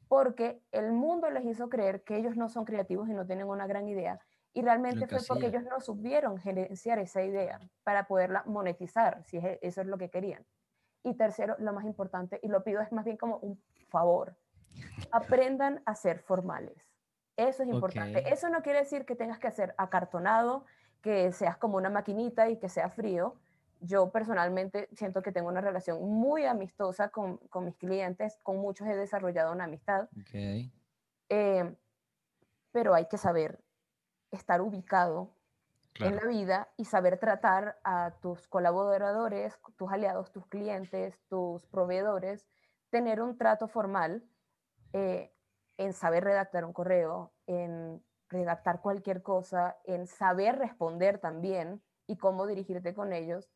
[0.08, 3.68] porque el mundo les hizo creer que ellos no son creativos y no tienen una
[3.68, 4.20] gran idea.
[4.54, 9.82] Y realmente fue porque ellos no supieron gerenciar esa idea para poderla monetizar, si eso
[9.82, 10.44] es lo que querían.
[11.04, 14.36] Y tercero, lo más importante, y lo pido es más bien como un favor,
[15.12, 16.89] aprendan a ser formales.
[17.48, 18.32] Eso es importante.
[18.32, 20.66] Eso no quiere decir que tengas que hacer acartonado,
[21.02, 23.36] que seas como una maquinita y que sea frío,
[23.82, 28.88] yo personalmente siento que tengo una relación muy amistosa con, con mis clientes, con muchos
[28.88, 30.10] he desarrollado una amistad.
[30.22, 30.72] Okay.
[31.30, 31.76] Eh,
[32.72, 33.64] pero hay que saber
[34.32, 35.34] estar ubicado
[36.00, 42.48] en la vida y saber tratar a tus colaboradores, tus aliados, tus clientes, tus proveedores,
[42.90, 44.24] tener un trato formal
[44.94, 45.34] eh,
[45.80, 52.46] en saber redactar un correo, en redactar cualquier cosa, en saber responder también y cómo
[52.46, 53.50] dirigirte con ellos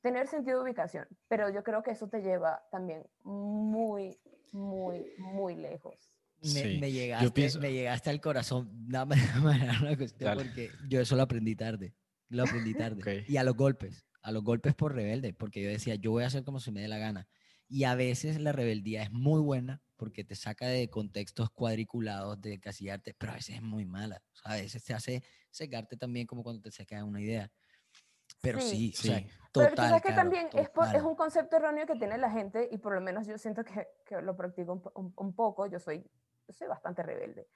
[0.00, 4.18] tener sentido de ubicación, pero yo creo que eso te lleva también muy,
[4.52, 5.94] muy, muy lejos.
[6.42, 9.16] Me, llegaste, me llegaste al corazón, dame,
[9.80, 11.94] una cuestión, porque yo eso lo aprendí tarde,
[12.28, 13.24] lo aprendí tarde.
[13.26, 16.26] Y a los golpes, a los golpes por rebelde, porque yo decía, yo voy a
[16.26, 17.26] hacer como se me dé la gana.
[17.66, 22.60] Y a veces la rebeldía es muy buena porque te saca de contextos cuadriculados de
[22.60, 24.20] casillarte, pero a veces es muy mala.
[24.44, 27.50] a veces te hace secarte también como cuando te seca una idea.
[28.42, 32.30] Pero sí, sí, Pero sabes que también es, es, un concepto erróneo que tiene la
[32.30, 35.78] gente y por lo menos yo siento que, que lo practico un, un, poco, yo
[35.78, 36.04] soy,
[36.46, 37.48] yo soy bastante rebelde.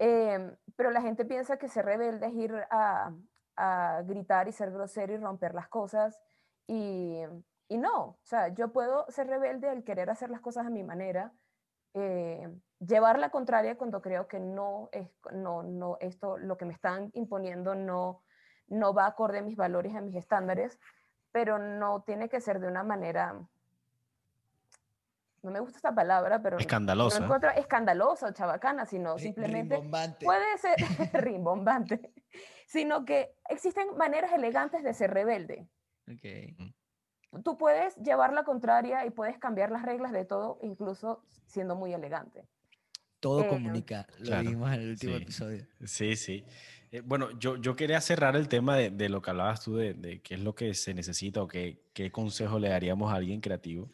[0.00, 3.14] Em, pero la gente piensa que ser rebelde es ir a,
[3.54, 6.20] a, gritar y ser grosero y romper las cosas
[6.66, 7.20] y,
[7.68, 10.82] y, no, o sea, yo puedo ser rebelde al querer hacer las cosas a mi
[10.82, 11.32] manera,
[11.94, 12.48] eh,
[12.80, 17.10] llevar la contraria cuando creo que no es, no, no, esto, lo que me están
[17.14, 18.22] imponiendo no
[18.68, 20.78] no va acorde a mis valores, a mis estándares,
[21.32, 23.34] pero no tiene que ser de una manera,
[25.42, 26.58] no me gusta esta palabra, pero...
[26.58, 27.20] Escandalosa.
[27.20, 29.80] No escandalosa o chabacana, sino simplemente...
[30.22, 30.76] Puede ser
[31.22, 32.12] rimbombante,
[32.66, 35.68] sino que existen maneras elegantes de ser rebelde.
[36.16, 36.56] Okay.
[37.44, 41.92] Tú puedes llevar la contraria y puedes cambiar las reglas de todo, incluso siendo muy
[41.92, 42.46] elegante.
[43.20, 45.66] Todo eh, comunica, lo vimos en el último episodio.
[45.84, 46.44] Sí, sí.
[46.90, 49.94] Eh, bueno, yo, yo quería cerrar el tema de, de lo que hablabas tú, de,
[49.94, 53.40] de, qué es lo que se necesita o qué, qué consejo le daríamos a alguien
[53.40, 53.90] creativo.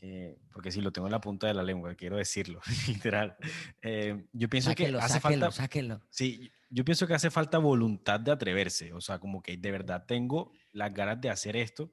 [0.00, 3.36] Eh, porque si lo tengo en la punta de la lengua, quiero decirlo, literal.
[3.82, 5.50] Eh, yo pienso que hace falta.
[5.50, 6.00] Sáquenlo.
[6.10, 8.92] Sí, yo pienso que hace falta voluntad de atreverse.
[8.92, 11.90] O sea, como que de verdad tengo las ganas de hacer esto.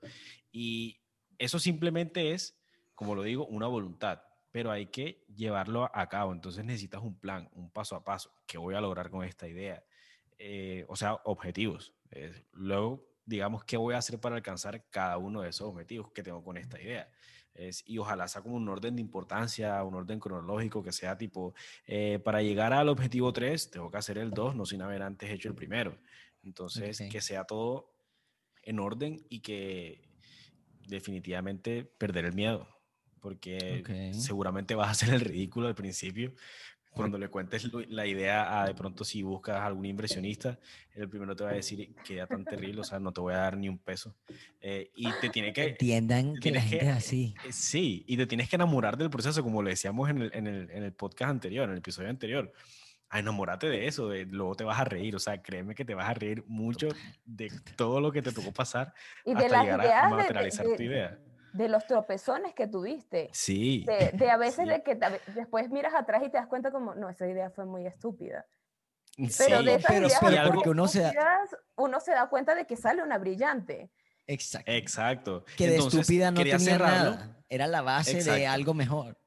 [0.52, 1.02] Y
[1.38, 2.58] eso simplemente es,
[2.94, 4.22] como lo digo, una voluntad
[4.56, 6.32] pero hay que llevarlo a cabo.
[6.32, 8.32] Entonces necesitas un plan, un paso a paso.
[8.48, 9.84] ¿Qué voy a lograr con esta idea?
[10.38, 11.94] Eh, o sea, objetivos.
[12.54, 16.42] luego, digamos, ¿qué voy a hacer para alcanzar cada uno de esos objetivos que tengo
[16.42, 17.10] con esta idea?
[17.54, 21.54] Es, y ojalá sea como un orden de importancia, un orden cronológico que sea tipo,
[21.86, 25.30] eh, para llegar al objetivo 3, tengo que hacer el 2, no sin haber antes
[25.32, 25.98] hecho el primero.
[26.44, 27.95] Entonces, que sea todo
[28.66, 30.06] en orden y que,
[30.88, 32.68] definitivamente perder el miedo,
[33.20, 36.34] porque seguramente vas a hacer el ridículo al principio.
[36.92, 40.58] Cuando le cuentes la idea a de pronto si buscas a algún inversionista,
[40.94, 43.34] el primero te va a decir que era tan terrible, o sea, no te voy
[43.34, 44.16] a dar ni un peso.
[44.62, 45.66] Eh, y te tiene que...
[45.66, 47.36] Entiendan que la gente es así.
[47.46, 50.48] Eh, sí, y te tienes que enamorar del proceso, como le decíamos en el, en
[50.48, 52.54] el, en el podcast anterior, en el episodio anterior
[53.16, 55.96] a enamorarte de eso, de, luego te vas a reír, o sea, créeme que te
[55.96, 56.90] vas a reír mucho
[57.24, 58.94] de todo lo que te tocó pasar
[59.24, 61.18] y hasta de llegar a, materializar tu idea.
[61.54, 63.30] De los tropezones que tuviste.
[63.32, 63.86] Sí.
[63.86, 65.00] De, a veces de que
[65.34, 68.46] después miras atrás y te das cuenta como, no, esa idea fue muy estúpida.
[69.16, 71.14] Pero de esas pero, ideas porque uno se, da...
[71.78, 73.92] uno se da cuenta de que sale una brillante.
[74.28, 74.72] Exacto.
[74.74, 75.46] Exacto.
[75.56, 77.38] Que de estúpida no tenía nada.
[77.48, 79.18] Era la base de algo mejor.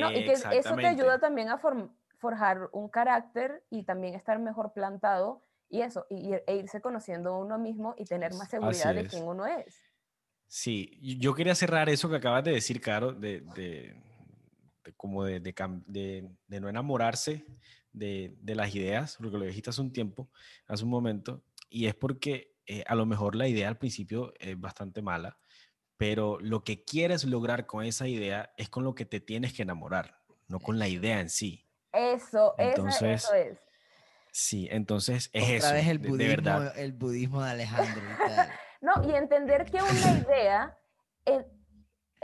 [0.00, 1.90] No, y que eso te ayuda también a formar
[2.26, 7.56] forjar un carácter y también estar mejor plantado y eso, y, e irse conociendo uno
[7.56, 9.80] mismo y tener más seguridad de quién uno es.
[10.48, 13.94] Sí, yo quería cerrar eso que acabas de decir, Caro, de, de,
[14.96, 17.44] como de, de, no enamorarse
[17.92, 20.28] de, las ideas, porque lo dijiste hace un tiempo,
[20.66, 24.58] hace un momento, y es porque eh, a lo mejor la idea al principio es
[24.58, 25.38] bastante mala,
[25.96, 29.62] pero lo que quieres lograr con esa idea es con lo que te tienes que
[29.62, 31.65] enamorar, no con la idea en sí.
[31.92, 33.58] Eso, entonces, eso es.
[34.30, 35.72] Sí, entonces es eso.
[35.72, 36.78] Vez el budismo, de, verdad.
[36.78, 38.02] el budismo de Alejandro.
[38.80, 40.78] no, y entender que una idea
[41.24, 41.46] eh,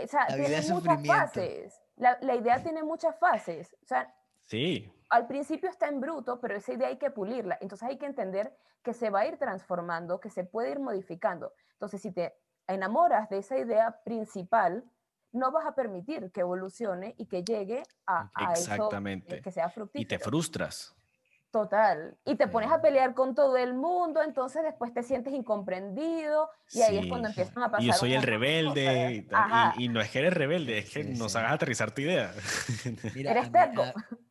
[0.03, 1.81] o sea, tiene muchas fases.
[1.97, 3.77] La, la, idea tiene muchas fases.
[3.83, 4.93] O sea, sí.
[5.11, 7.59] al principio está en bruto, pero esa idea hay que pulirla.
[7.61, 11.53] Entonces hay que entender que se va a ir transformando, que se puede ir modificando.
[11.75, 12.35] Entonces, si te
[12.67, 14.85] enamoras de esa idea principal,
[15.33, 19.69] no vas a permitir que evolucione y que llegue a, a eso eh, que sea
[19.69, 20.03] fructífero.
[20.03, 20.95] Y te frustras.
[21.53, 22.17] Total.
[22.25, 26.81] Y te pones a pelear con todo el mundo, entonces después te sientes incomprendido y
[26.81, 27.85] ahí es cuando empiezan a pasar.
[27.85, 29.27] Y yo soy el rebelde.
[29.77, 32.33] Y, no es que eres rebelde, es que nos hagas aterrizar tu idea.
[33.15, 33.85] eres terco.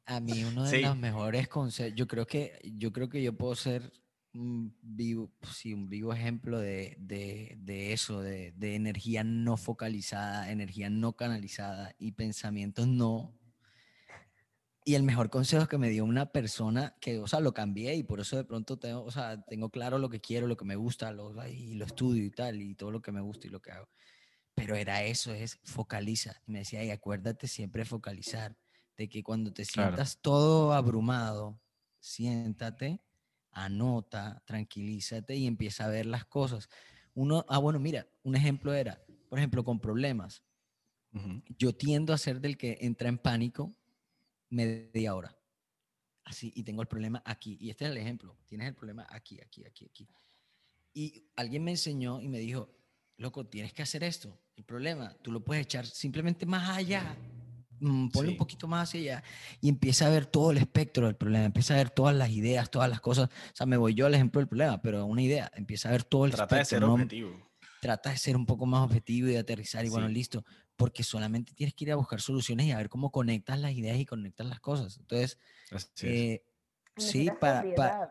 [0.08, 3.54] A, mí uno de los mejores consejos, yo creo que yo creo que yo puedo
[3.54, 3.94] ser
[4.34, 10.52] un vivo, sí, un vivo ejemplo de, de, de eso, de, de, energía no focalizada,
[10.52, 13.38] energía no canalizada y pensamientos no.
[14.84, 18.04] Y el mejor consejo que me dio una persona que, o sea, lo cambié y
[18.04, 20.76] por eso de pronto tengo, o sea, tengo claro lo que quiero, lo que me
[20.76, 23.62] gusta, lo, y lo estudio y tal, y todo lo que me gusta y lo
[23.62, 23.90] que hago.
[24.56, 26.42] Pero era eso, es focaliza.
[26.48, 28.58] Y me decía, y acuérdate siempre focalizar,
[28.98, 31.60] de que cuando te sientas todo abrumado,
[32.00, 33.02] siéntate
[33.52, 36.70] anota, tranquilízate y empieza a ver las cosas.
[37.14, 40.44] Uno, ah, bueno, mira, un ejemplo era, por ejemplo, con problemas.
[41.58, 43.76] Yo tiendo a ser del que entra en pánico
[44.50, 45.38] media hora.
[46.24, 47.58] Así, y tengo el problema aquí.
[47.60, 48.38] Y este es el ejemplo.
[48.48, 50.08] Tienes el problema aquí, aquí, aquí, aquí.
[50.94, 52.70] Y alguien me enseñó y me dijo,
[53.18, 54.40] loco, tienes que hacer esto.
[54.56, 57.18] El problema, tú lo puedes echar simplemente más allá
[57.84, 59.24] Mm, ponle un poquito más hacia allá
[59.60, 62.70] y empieza a ver todo el espectro del problema, empieza a ver todas las ideas,
[62.70, 63.28] todas las cosas.
[63.28, 66.04] O sea, me voy yo al ejemplo del problema, pero una idea, empieza a ver
[66.04, 67.32] todo el Trata de ser objetivo.
[67.82, 71.54] Trata de ser un poco más objetivo y de aterrizar y bueno, listo, porque solamente
[71.56, 74.46] tienes que ir a buscar soluciones y a ver cómo conectas las ideas y conectas
[74.46, 75.00] las cosas.
[75.00, 75.40] Entonces,
[76.04, 76.44] eh,
[76.98, 78.10] sí, para, sobriedad.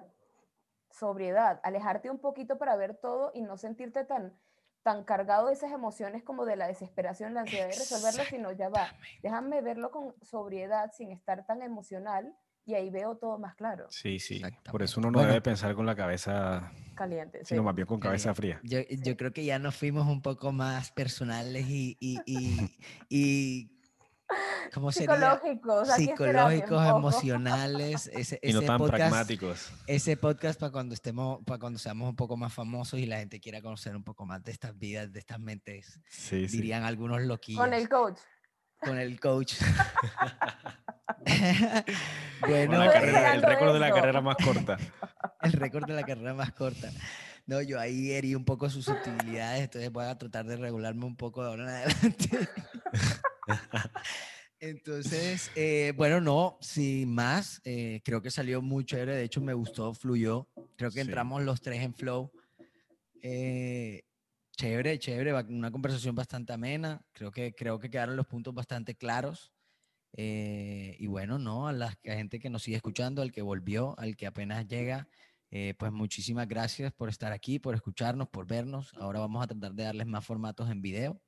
[0.90, 4.36] sobriedad, alejarte un poquito para ver todo y no sentirte tan
[4.82, 8.68] tan cargado de esas emociones como de la desesperación, la ansiedad de resolverlo, sino ya
[8.68, 13.86] va, déjame verlo con sobriedad sin estar tan emocional y ahí veo todo más claro.
[13.90, 17.86] Sí, sí, por eso uno no debe pensar con la cabeza caliente, sino más bien
[17.86, 18.60] con cabeza fría.
[18.62, 22.78] Yo, yo, creo que ya nos fuimos un poco más personales y, y, y,
[23.08, 23.79] y
[24.74, 29.72] ¿cómo psicológicos, psicológicos, emocionales, ese, y no tan podcast, pragmáticos.
[29.86, 33.40] Ese podcast para cuando estemos, para cuando seamos un poco más famosos y la gente
[33.40, 36.00] quiera conocer un poco más de estas vidas, de estas mentes,
[36.30, 37.60] dirían algunos loquillos.
[37.60, 38.18] Con el coach.
[38.80, 39.54] Con el coach.
[42.40, 44.78] bueno, el récord de la carrera más corta.
[45.42, 46.90] el récord de la carrera más corta.
[47.50, 51.42] No, yo ahí herí un poco susceptibilidades, entonces voy a tratar de regularme un poco
[51.42, 52.48] de ahora en adelante.
[54.60, 59.52] Entonces, eh, bueno, no, sin más, eh, creo que salió muy chévere, de hecho me
[59.52, 62.30] gustó, fluyó, creo que entramos los tres en flow.
[63.20, 64.04] Eh,
[64.56, 69.50] chévere, chévere, una conversación bastante amena, creo que, creo que quedaron los puntos bastante claros.
[70.12, 74.28] y bueno, no, a la gente que nos sigue escuchando, al que volvió, al que
[74.28, 75.08] apenas llega,
[75.78, 78.92] pues muchísimas gracias por estar aquí, por escucharnos, por vernos.
[78.98, 81.20] Ahora vamos a tratar de darles más formatos en video.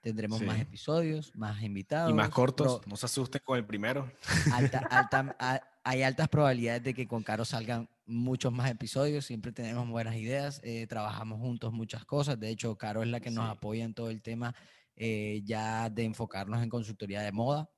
[0.00, 2.10] Tendremos más episodios, más invitados.
[2.10, 4.10] Y más cortos, no se asusten con el primero.
[4.52, 5.36] Alta, alta,
[5.84, 10.60] hay altas probabilidades de que con Caro salgan muchos más episodios, siempre tenemos buenas ideas,
[10.64, 14.10] eh, trabajamos juntos muchas cosas, de hecho Caro es la que nos apoya en todo
[14.10, 14.54] el tema
[14.96, 17.70] eh, ya de enfocarnos en consultoría de moda,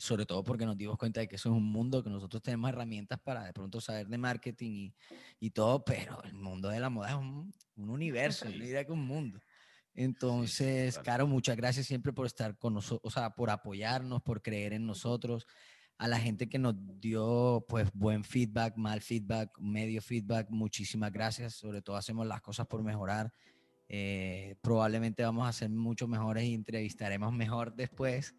[0.00, 2.70] sobre todo porque nos dimos cuenta de que eso es un mundo que nosotros tenemos
[2.70, 4.94] herramientas para de pronto saber de marketing y,
[5.38, 8.92] y todo, pero el mundo de la moda es un, un universo, no diría que
[8.92, 9.40] un mundo.
[9.94, 14.72] Entonces, Caro, muchas gracias siempre por estar con nosotros, o sea, por apoyarnos, por creer
[14.72, 15.46] en nosotros
[16.00, 21.52] a la gente que nos dio pues buen feedback, mal feedback, medio feedback, muchísimas gracias.
[21.52, 23.30] Sobre todo hacemos las cosas por mejorar.
[23.86, 28.34] Eh, probablemente vamos a ser mucho mejores y entrevistaremos mejor después,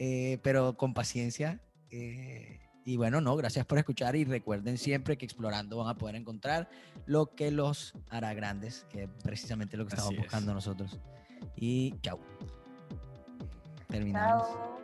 [0.00, 1.60] eh, pero con paciencia.
[1.90, 6.16] Eh, y bueno, no, gracias por escuchar y recuerden siempre que explorando van a poder
[6.16, 6.70] encontrar
[7.04, 10.98] lo que los hará grandes, que es precisamente lo que estamos buscando nosotros.
[11.54, 12.18] Y chao.
[13.88, 14.79] Terminamos.